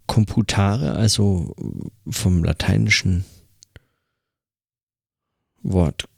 [0.06, 1.56] Komputare, also
[2.10, 3.24] vom lateinischen
[5.64, 6.10] Wort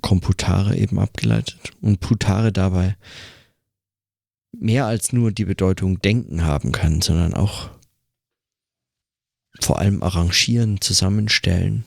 [0.00, 2.96] Komputare eben abgeleitet und Putare dabei
[4.60, 7.70] mehr als nur die Bedeutung denken haben kann, sondern auch
[9.60, 11.84] vor allem arrangieren, zusammenstellen.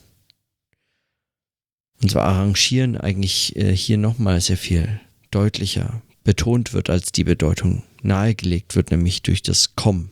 [2.02, 5.00] Und zwar arrangieren eigentlich äh, hier nochmal sehr viel
[5.32, 10.12] deutlicher betont wird, als die Bedeutung nahegelegt wird, nämlich durch das Kommen,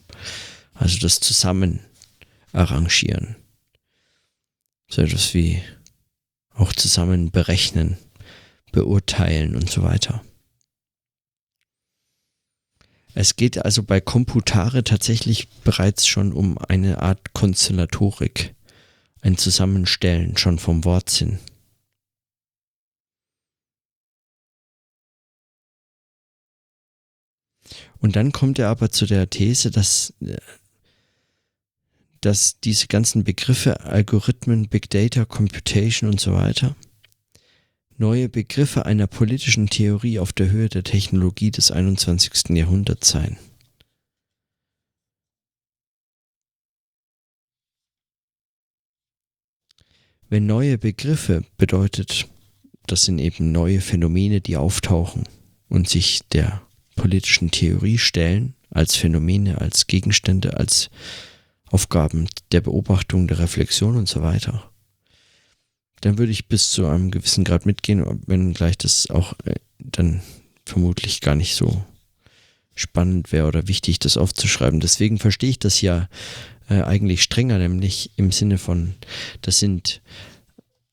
[0.73, 1.81] also das Zusammen
[2.51, 3.35] arrangieren.
[4.87, 5.61] So etwas wie
[6.55, 7.97] auch zusammen berechnen,
[8.71, 10.23] beurteilen und so weiter.
[13.13, 18.55] Es geht also bei Komputare tatsächlich bereits schon um eine Art Konstellatorik,
[19.21, 21.39] ein Zusammenstellen schon vom Wortsinn.
[27.99, 30.13] Und dann kommt er aber zu der These, dass,
[32.25, 36.75] dass diese ganzen Begriffe, Algorithmen, Big Data, Computation und so weiter,
[37.97, 42.49] neue Begriffe einer politischen Theorie auf der Höhe der Technologie des 21.
[42.57, 43.37] Jahrhunderts sein.
[50.27, 52.27] Wenn neue Begriffe bedeutet,
[52.87, 55.25] das sind eben neue Phänomene, die auftauchen
[55.69, 56.63] und sich der
[56.95, 60.89] politischen Theorie stellen, als Phänomene, als Gegenstände, als
[61.71, 64.69] Aufgaben der Beobachtung, der Reflexion und so weiter
[66.05, 70.21] dann würde ich bis zu einem gewissen Grad mitgehen, wenn gleich das auch äh, dann
[70.63, 71.83] vermutlich gar nicht so
[72.75, 74.79] spannend wäre oder wichtig, das aufzuschreiben.
[74.79, 76.07] Deswegen verstehe ich das ja
[76.69, 78.93] äh, eigentlich strenger, nämlich im Sinne von,
[79.41, 80.01] das sind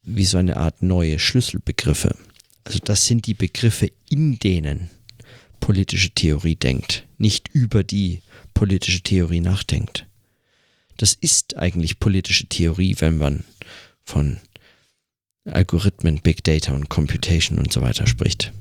[0.03, 2.17] wie so eine Art neue Schlüsselbegriffe.
[2.65, 4.89] Also das sind die Begriffe, in denen
[5.61, 8.23] politische Theorie denkt, nicht über die
[8.55, 10.07] politische Theorie nachdenkt.
[10.97, 13.45] Das ist eigentlich politische Theorie, wenn man
[14.05, 14.39] von
[15.45, 18.53] Algorithmen, Big Data und Computation und so weiter spricht.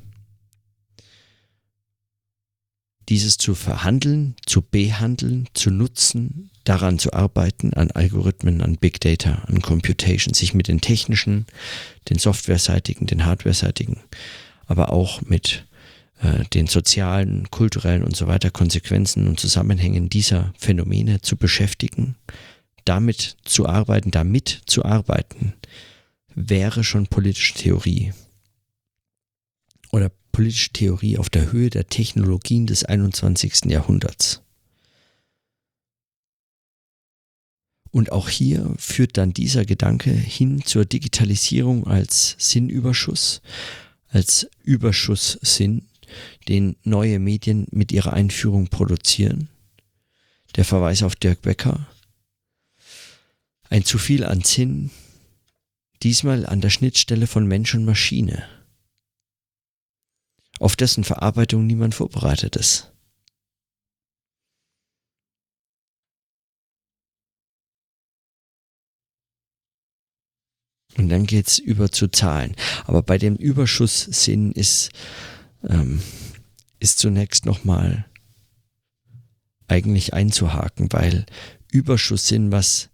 [3.09, 9.43] Dieses zu verhandeln, zu behandeln, zu nutzen, daran zu arbeiten, an Algorithmen, an Big Data,
[9.47, 11.45] an Computation, sich mit den technischen,
[12.09, 13.99] den softwareseitigen, den hardwareseitigen,
[14.65, 15.65] aber auch mit
[16.21, 22.15] äh, den sozialen, kulturellen und so weiter Konsequenzen und Zusammenhängen dieser Phänomene zu beschäftigen,
[22.85, 25.53] damit zu arbeiten, damit zu arbeiten,
[26.35, 28.13] wäre schon politische Theorie.
[29.91, 33.65] Oder politische Theorie auf der Höhe der Technologien des 21.
[33.65, 34.41] Jahrhunderts.
[37.89, 43.41] Und auch hier führt dann dieser Gedanke hin zur Digitalisierung als Sinnüberschuss,
[44.07, 45.87] als Überschusssinn,
[46.47, 49.49] den neue Medien mit ihrer Einführung produzieren.
[50.55, 51.87] Der Verweis auf Dirk Becker.
[53.69, 54.91] Ein zu viel an Sinn,
[56.03, 58.43] diesmal an der Schnittstelle von Mensch und Maschine,
[60.59, 62.91] auf dessen Verarbeitung niemand vorbereitet ist.
[70.97, 72.55] Und dann geht's über zu Zahlen.
[72.85, 74.91] Aber bei dem Überschusssinn ist,
[75.67, 76.01] ähm,
[76.79, 78.05] ist zunächst nochmal
[79.67, 81.25] eigentlich einzuhaken, weil
[81.71, 82.89] Überschusssinn, was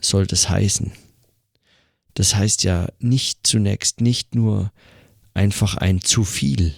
[0.00, 0.92] soll das heißen?
[2.14, 4.72] Das heißt ja nicht zunächst nicht nur
[5.34, 6.74] einfach ein zu viel,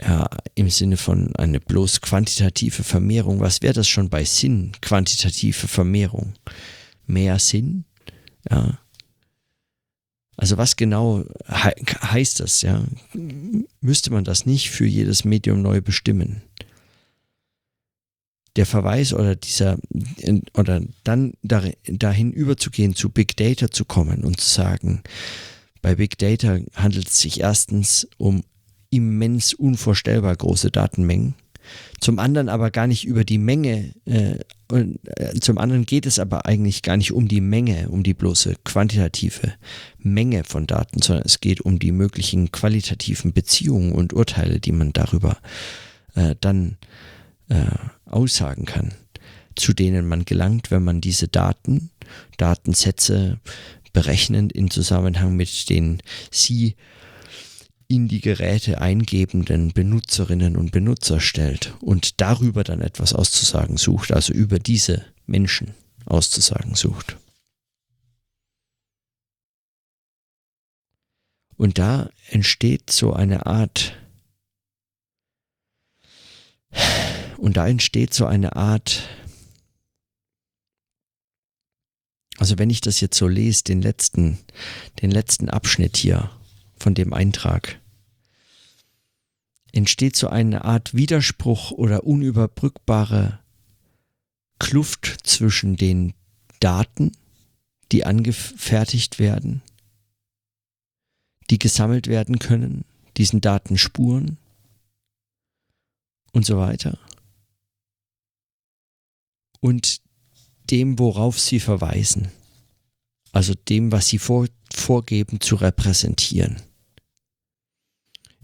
[0.00, 3.40] ja, im Sinne von eine bloß quantitative Vermehrung.
[3.40, 6.34] Was wäre das schon bei Sinn, quantitative Vermehrung?
[7.06, 7.84] Mehr Sinn?
[8.50, 8.78] Ja.
[10.36, 11.70] Also was genau he
[12.02, 12.84] heißt das, ja?
[13.80, 16.42] Müsste man das nicht für jedes Medium neu bestimmen?
[18.56, 19.78] der Verweis oder dieser
[20.54, 25.02] oder dann dahin überzugehen, zu Big Data zu kommen und zu sagen,
[25.82, 28.44] bei Big Data handelt es sich erstens um
[28.90, 31.34] immens unvorstellbar große Datenmengen.
[32.00, 33.94] Zum anderen aber gar nicht über die Menge.
[34.04, 34.38] Äh,
[34.70, 38.14] und, äh, zum anderen geht es aber eigentlich gar nicht um die Menge, um die
[38.14, 39.52] bloße quantitative
[39.98, 44.92] Menge von Daten, sondern es geht um die möglichen qualitativen Beziehungen und Urteile, die man
[44.92, 45.38] darüber
[46.14, 46.76] äh, dann
[47.48, 47.64] äh,
[48.06, 48.94] aussagen kann,
[49.56, 51.90] zu denen man gelangt, wenn man diese Daten,
[52.36, 53.38] Datensätze
[53.92, 56.74] berechnend in Zusammenhang mit den sie
[57.94, 64.32] in die Geräte eingebenden Benutzerinnen und Benutzer stellt und darüber dann etwas auszusagen sucht, also
[64.32, 65.74] über diese Menschen
[66.06, 67.16] auszusagen sucht.
[71.56, 73.94] Und da entsteht so eine Art
[77.44, 79.06] Und da entsteht so eine Art,
[82.38, 84.38] also wenn ich das jetzt so lese, den letzten,
[85.02, 86.30] den letzten Abschnitt hier
[86.76, 87.80] von dem Eintrag,
[89.74, 93.40] entsteht so eine Art Widerspruch oder unüberbrückbare
[94.58, 96.14] Kluft zwischen den
[96.60, 97.12] Daten,
[97.92, 99.62] die angefertigt werden,
[101.50, 102.84] die gesammelt werden können,
[103.16, 104.38] diesen Datenspuren
[106.32, 106.98] und so weiter
[109.64, 110.02] und
[110.70, 112.28] dem, worauf sie verweisen.
[113.32, 116.60] Also dem, was sie vor, vorgeben zu repräsentieren.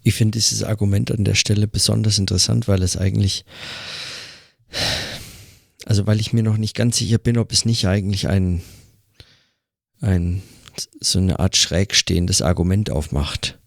[0.02, 3.44] Ich finde dieses Argument an der Stelle besonders interessant, weil es eigentlich,
[5.84, 8.62] also weil ich mir noch nicht ganz sicher bin, ob es nicht eigentlich ein,
[10.00, 10.42] ein
[11.00, 13.58] so eine Art schräg stehendes Argument aufmacht.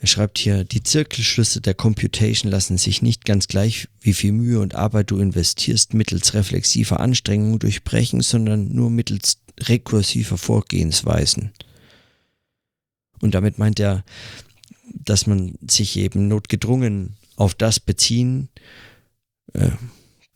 [0.00, 4.60] Er schreibt hier, die Zirkelschlüsse der Computation lassen sich nicht ganz gleich, wie viel Mühe
[4.60, 11.52] und Arbeit du investierst, mittels reflexiver Anstrengung durchbrechen, sondern nur mittels rekursiver Vorgehensweisen.
[13.20, 14.04] Und damit meint er,
[14.92, 18.48] dass man sich eben notgedrungen auf das beziehen
[19.52, 19.70] äh,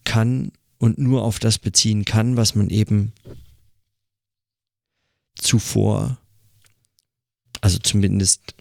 [0.04, 3.12] kann und nur auf das beziehen kann, was man eben
[5.34, 6.18] zuvor,
[7.60, 8.54] also zumindest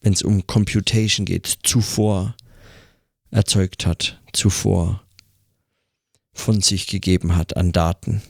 [0.00, 2.36] wenn es um Computation geht, zuvor
[3.30, 5.02] erzeugt hat, zuvor
[6.32, 8.22] von sich gegeben hat an Daten.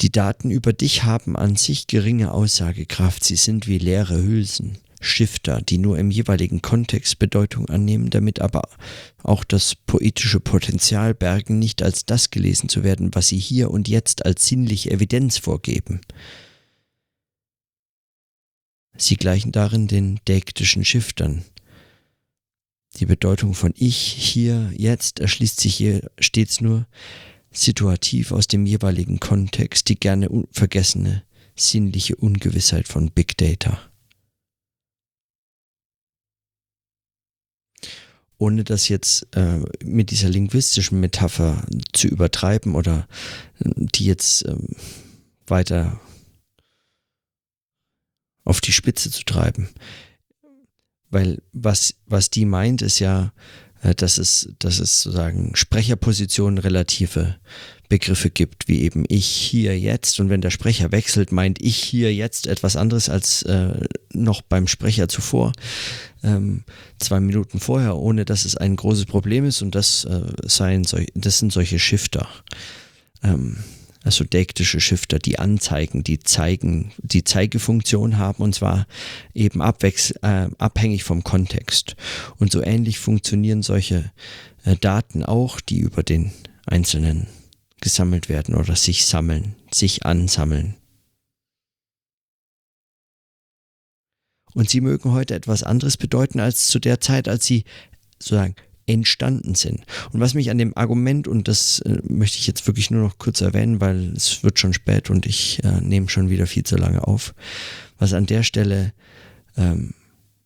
[0.00, 5.60] Die Daten über dich haben an sich geringe Aussagekraft, sie sind wie leere Hülsen, Shifter,
[5.60, 8.68] die nur im jeweiligen Kontext Bedeutung annehmen, damit aber
[9.24, 13.88] auch das poetische Potenzial bergen, nicht als das gelesen zu werden, was sie hier und
[13.88, 16.00] jetzt als sinnliche Evidenz vorgeben.
[18.96, 21.44] Sie gleichen darin den dektischen Shiftern.
[22.96, 26.86] Die Bedeutung von ich, hier, jetzt erschließt sich hier stets nur
[27.50, 31.22] situativ aus dem jeweiligen Kontext, die gerne vergessene
[31.56, 33.80] sinnliche Ungewissheit von Big Data.
[38.40, 43.08] Ohne das jetzt äh, mit dieser linguistischen Metapher zu übertreiben oder
[43.58, 44.56] äh, die jetzt äh,
[45.46, 46.00] weiter
[48.44, 49.68] auf die Spitze zu treiben.
[51.10, 53.32] Weil was, was die meint, ist ja,
[53.96, 57.36] dass es, dass es sozusagen Sprecherpositionen relative
[57.88, 60.20] Begriffe gibt, wie eben ich hier jetzt.
[60.20, 63.80] Und wenn der Sprecher wechselt, meint ich hier jetzt etwas anderes als äh,
[64.12, 65.52] noch beim Sprecher zuvor,
[66.22, 66.64] ähm,
[66.98, 69.62] zwei Minuten vorher, ohne dass es ein großes Problem ist.
[69.62, 72.28] Und das, äh, seien das sind solche Shifter.
[73.22, 73.56] Ähm,
[74.04, 78.86] also dektische Shifter, die anzeigen, die zeigen, die Zeigefunktion haben und zwar
[79.34, 81.96] eben abwechs äh, abhängig vom Kontext.
[82.38, 84.10] Und so ähnlich funktionieren solche
[84.64, 86.32] äh, Daten auch, die über den
[86.66, 87.26] einzelnen
[87.80, 90.74] gesammelt werden oder sich sammeln, sich ansammeln.
[94.54, 97.64] Und sie mögen heute etwas anderes bedeuten als zu der Zeit, als sie
[98.18, 98.56] sozusagen
[98.88, 99.84] entstanden sind.
[100.12, 103.18] Und was mich an dem Argument, und das äh, möchte ich jetzt wirklich nur noch
[103.18, 106.76] kurz erwähnen, weil es wird schon spät und ich äh, nehme schon wieder viel zu
[106.76, 107.34] lange auf,
[107.98, 108.92] was an der Stelle,
[109.56, 109.94] ähm,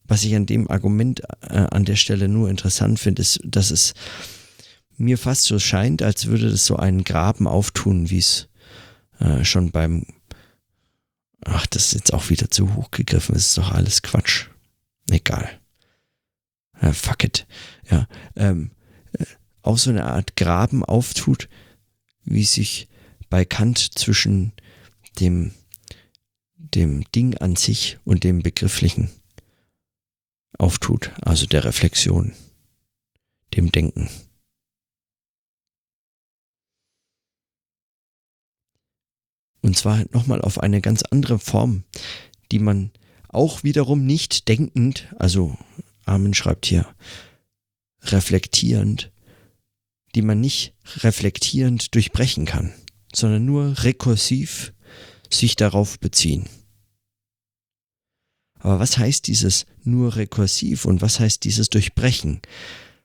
[0.04, 3.94] was ich an dem Argument äh, an der Stelle nur interessant finde, ist, dass es
[4.96, 8.48] mir fast so scheint, als würde es so einen Graben auftun, wie es
[9.20, 10.04] äh, schon beim
[11.44, 13.34] Ach, das ist jetzt auch wieder zu hoch gegriffen.
[13.34, 14.46] Das ist doch alles Quatsch.
[15.10, 15.48] Egal.
[16.92, 17.46] Fuck it.
[17.92, 18.70] Ja, ähm,
[19.12, 19.26] äh,
[19.60, 21.50] auch so eine Art Graben auftut,
[22.24, 22.88] wie sich
[23.28, 24.52] bei Kant zwischen
[25.20, 25.52] dem,
[26.56, 29.10] dem Ding an sich und dem Begrifflichen
[30.56, 32.32] auftut, also der Reflexion,
[33.54, 34.08] dem Denken.
[39.60, 41.84] Und zwar nochmal auf eine ganz andere Form,
[42.52, 42.90] die man
[43.28, 45.58] auch wiederum nicht denkend, also
[46.06, 46.86] Armin schreibt hier,
[48.02, 49.12] reflektierend,
[50.14, 52.72] die man nicht reflektierend durchbrechen kann,
[53.14, 54.72] sondern nur rekursiv
[55.30, 56.48] sich darauf beziehen.
[58.58, 62.40] Aber was heißt dieses nur rekursiv und was heißt dieses Durchbrechen?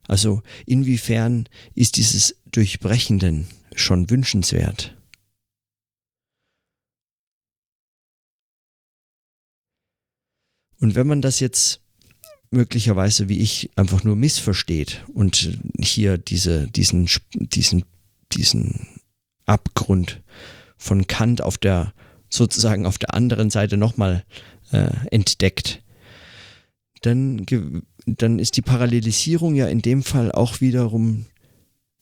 [0.07, 4.95] Also inwiefern ist dieses Durchbrechenden schon wünschenswert?
[10.79, 11.81] Und wenn man das jetzt
[12.51, 17.83] möglicherweise wie ich einfach nur missversteht und hier diese, diesen, diesen,
[18.31, 18.87] diesen
[19.45, 20.21] Abgrund
[20.77, 21.93] von Kant auf der
[22.29, 24.23] sozusagen auf der anderen Seite nochmal
[24.71, 25.81] äh, entdeckt,
[27.01, 27.45] dann,
[28.05, 31.25] dann ist die Parallelisierung ja in dem Fall auch wiederum,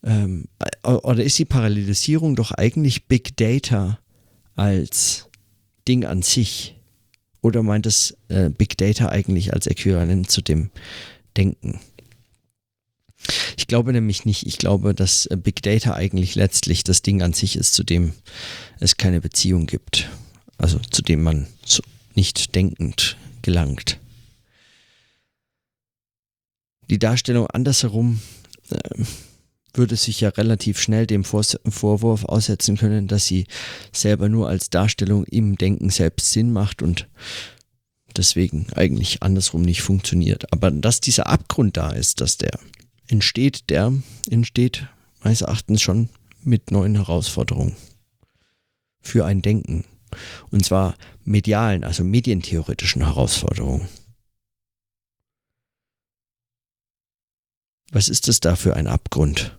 [0.03, 0.45] ähm,
[0.83, 3.99] oder ist die Parallelisierung doch eigentlich Big Data
[4.55, 5.29] als
[5.87, 6.74] Ding an sich?
[7.45, 10.71] Oder meint es äh, Big Data eigentlich als Äquivalent zu dem
[11.37, 11.79] Denken?
[13.55, 14.47] Ich glaube nämlich nicht.
[14.47, 18.13] Ich glaube, dass äh, Big Data eigentlich letztlich das Ding an sich ist, zu dem
[18.79, 20.09] es keine Beziehung gibt.
[20.57, 21.83] Also zu dem man so
[22.15, 23.99] nicht denkend gelangt.
[26.89, 28.21] Die Darstellung andersherum
[28.71, 29.03] äh,
[29.77, 33.45] würde sich ja relativ schnell dem Vorwurf aussetzen können, dass sie
[33.91, 37.07] selber nur als Darstellung im Denken selbst Sinn macht und
[38.15, 40.51] deswegen eigentlich andersrum nicht funktioniert.
[40.53, 42.59] Aber dass dieser Abgrund da ist, dass der
[43.07, 43.93] entsteht, der
[44.29, 44.87] entsteht
[45.23, 46.09] meines Erachtens schon
[46.43, 47.75] mit neuen Herausforderungen
[49.01, 49.85] für ein Denken.
[50.49, 53.87] Und zwar medialen, also medientheoretischen Herausforderungen.
[57.91, 59.57] Was ist es da für ein Abgrund?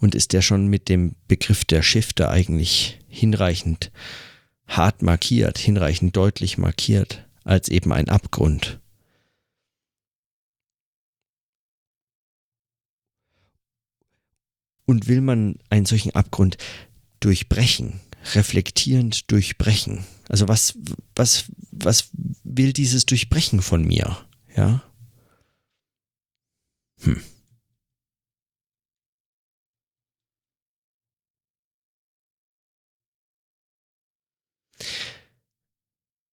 [0.00, 3.90] Und ist der schon mit dem Begriff der Shifter eigentlich hinreichend
[4.68, 8.80] hart markiert, hinreichend deutlich markiert, als eben ein Abgrund?
[14.84, 16.56] Und will man einen solchen Abgrund
[17.20, 18.00] durchbrechen,
[18.34, 20.04] reflektierend durchbrechen?
[20.28, 20.78] Also was,
[21.14, 22.10] was, was
[22.44, 24.16] will dieses Durchbrechen von mir?
[24.56, 24.82] Ja?
[27.00, 27.20] Hm.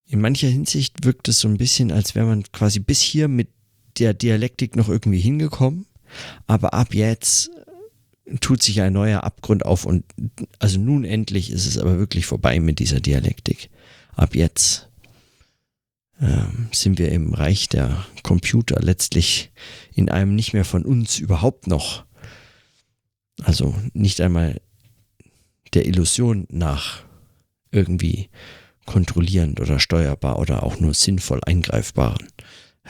[0.07, 3.49] In mancher Hinsicht wirkt es so ein bisschen, als wäre man quasi bis hier mit
[3.97, 5.85] der Dialektik noch irgendwie hingekommen,
[6.47, 7.49] aber ab jetzt
[8.39, 10.03] tut sich ein neuer Abgrund auf und
[10.59, 13.69] also nun endlich ist es aber wirklich vorbei mit dieser Dialektik.
[14.15, 14.89] Ab jetzt
[16.19, 19.51] ähm, sind wir im Reich der Computer letztlich
[19.93, 22.05] in einem nicht mehr von uns überhaupt noch,
[23.43, 24.61] also nicht einmal
[25.73, 27.03] der Illusion nach
[27.71, 28.29] irgendwie
[28.86, 32.27] kontrollierend oder steuerbar oder auch nur sinnvoll eingreifbaren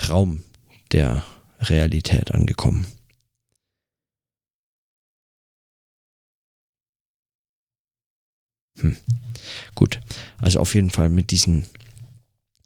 [0.09, 0.43] Raum
[0.91, 1.23] der
[1.59, 2.85] Realität angekommen.
[8.79, 8.97] Hm.
[9.73, 10.01] Gut,
[10.37, 11.65] also auf jeden Fall mit diesen,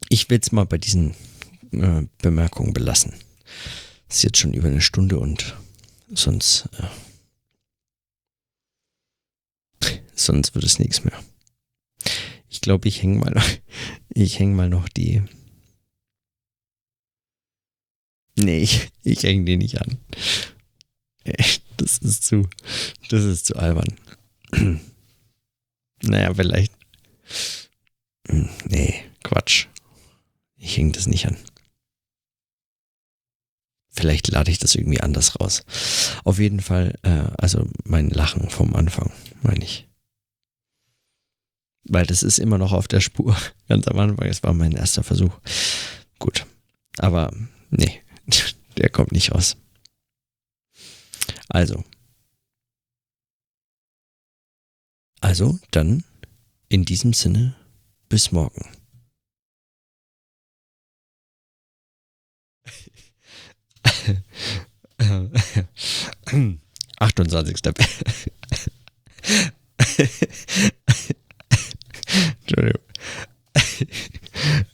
[0.09, 1.13] ich will es mal bei diesen
[1.71, 3.13] äh, Bemerkungen belassen.
[4.07, 5.55] Es ist jetzt schon über eine Stunde und
[6.11, 6.87] sonst, äh,
[10.15, 11.23] sonst wird es nichts mehr.
[12.49, 13.41] Ich glaube, ich hänge mal,
[14.09, 15.23] ich hänge mal noch die.
[18.35, 19.97] Nee, ich, ich hänge die nicht an.
[21.77, 22.47] Das ist zu,
[23.09, 23.95] das ist zu albern.
[26.01, 26.71] Naja, vielleicht.
[28.29, 29.67] Hm, nee, Quatsch.
[30.55, 31.35] Ich hänge das nicht an.
[33.91, 35.65] Vielleicht lade ich das irgendwie anders raus.
[36.23, 39.88] Auf jeden Fall, äh, also mein Lachen vom Anfang, meine ich.
[41.83, 43.35] Weil das ist immer noch auf der Spur.
[43.67, 45.37] Ganz am Anfang, es war mein erster Versuch.
[46.19, 46.45] Gut.
[46.97, 47.31] Aber
[47.69, 48.01] nee,
[48.77, 49.57] der kommt nicht raus.
[51.47, 51.83] Also,
[55.21, 56.03] Also dann
[56.69, 57.55] in diesem Sinne,
[58.07, 58.65] bis morgen.
[66.99, 67.73] Achtundzwanzigster.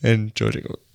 [0.05, 0.75] Entschuldigung.
[0.77, 0.94] oh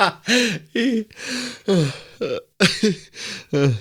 [0.00, 0.22] あ
[3.52, 3.79] っ。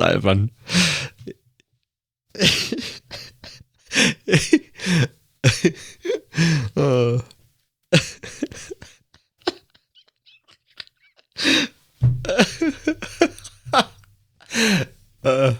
[0.00, 0.50] Albern.
[6.76, 7.20] oh.
[15.24, 15.54] uh.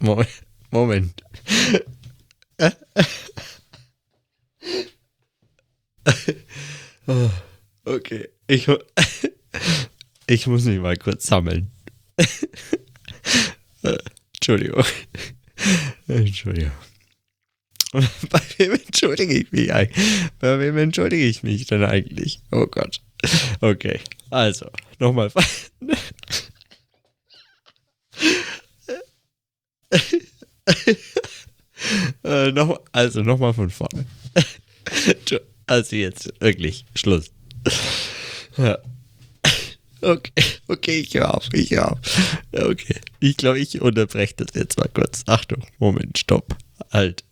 [0.00, 0.28] Moment.
[0.70, 1.22] Moment.
[7.84, 8.66] okay, ich,
[10.30, 11.72] ich muss mich mal kurz sammeln.
[14.34, 14.84] Entschuldigung.
[16.06, 16.70] Entschuldigung.
[17.92, 20.30] Bei wem entschuldige ich mich eigentlich?
[20.38, 22.40] Bei wem entschuldige ich mich denn eigentlich?
[22.52, 23.00] Oh Gott.
[23.60, 23.98] Okay,
[24.30, 24.70] also,
[25.00, 25.32] nochmal.
[32.22, 34.06] äh, noch, also nochmal von vorne.
[35.66, 37.32] also jetzt wirklich Schluss.
[38.56, 38.78] Ja.
[40.02, 40.32] Okay,
[40.68, 41.98] okay, ich höre auf, ich höre auf.
[42.52, 45.22] Okay, ich glaube, ich unterbreche das jetzt mal kurz.
[45.26, 46.56] Achtung, Moment, stopp,
[46.92, 47.24] halt.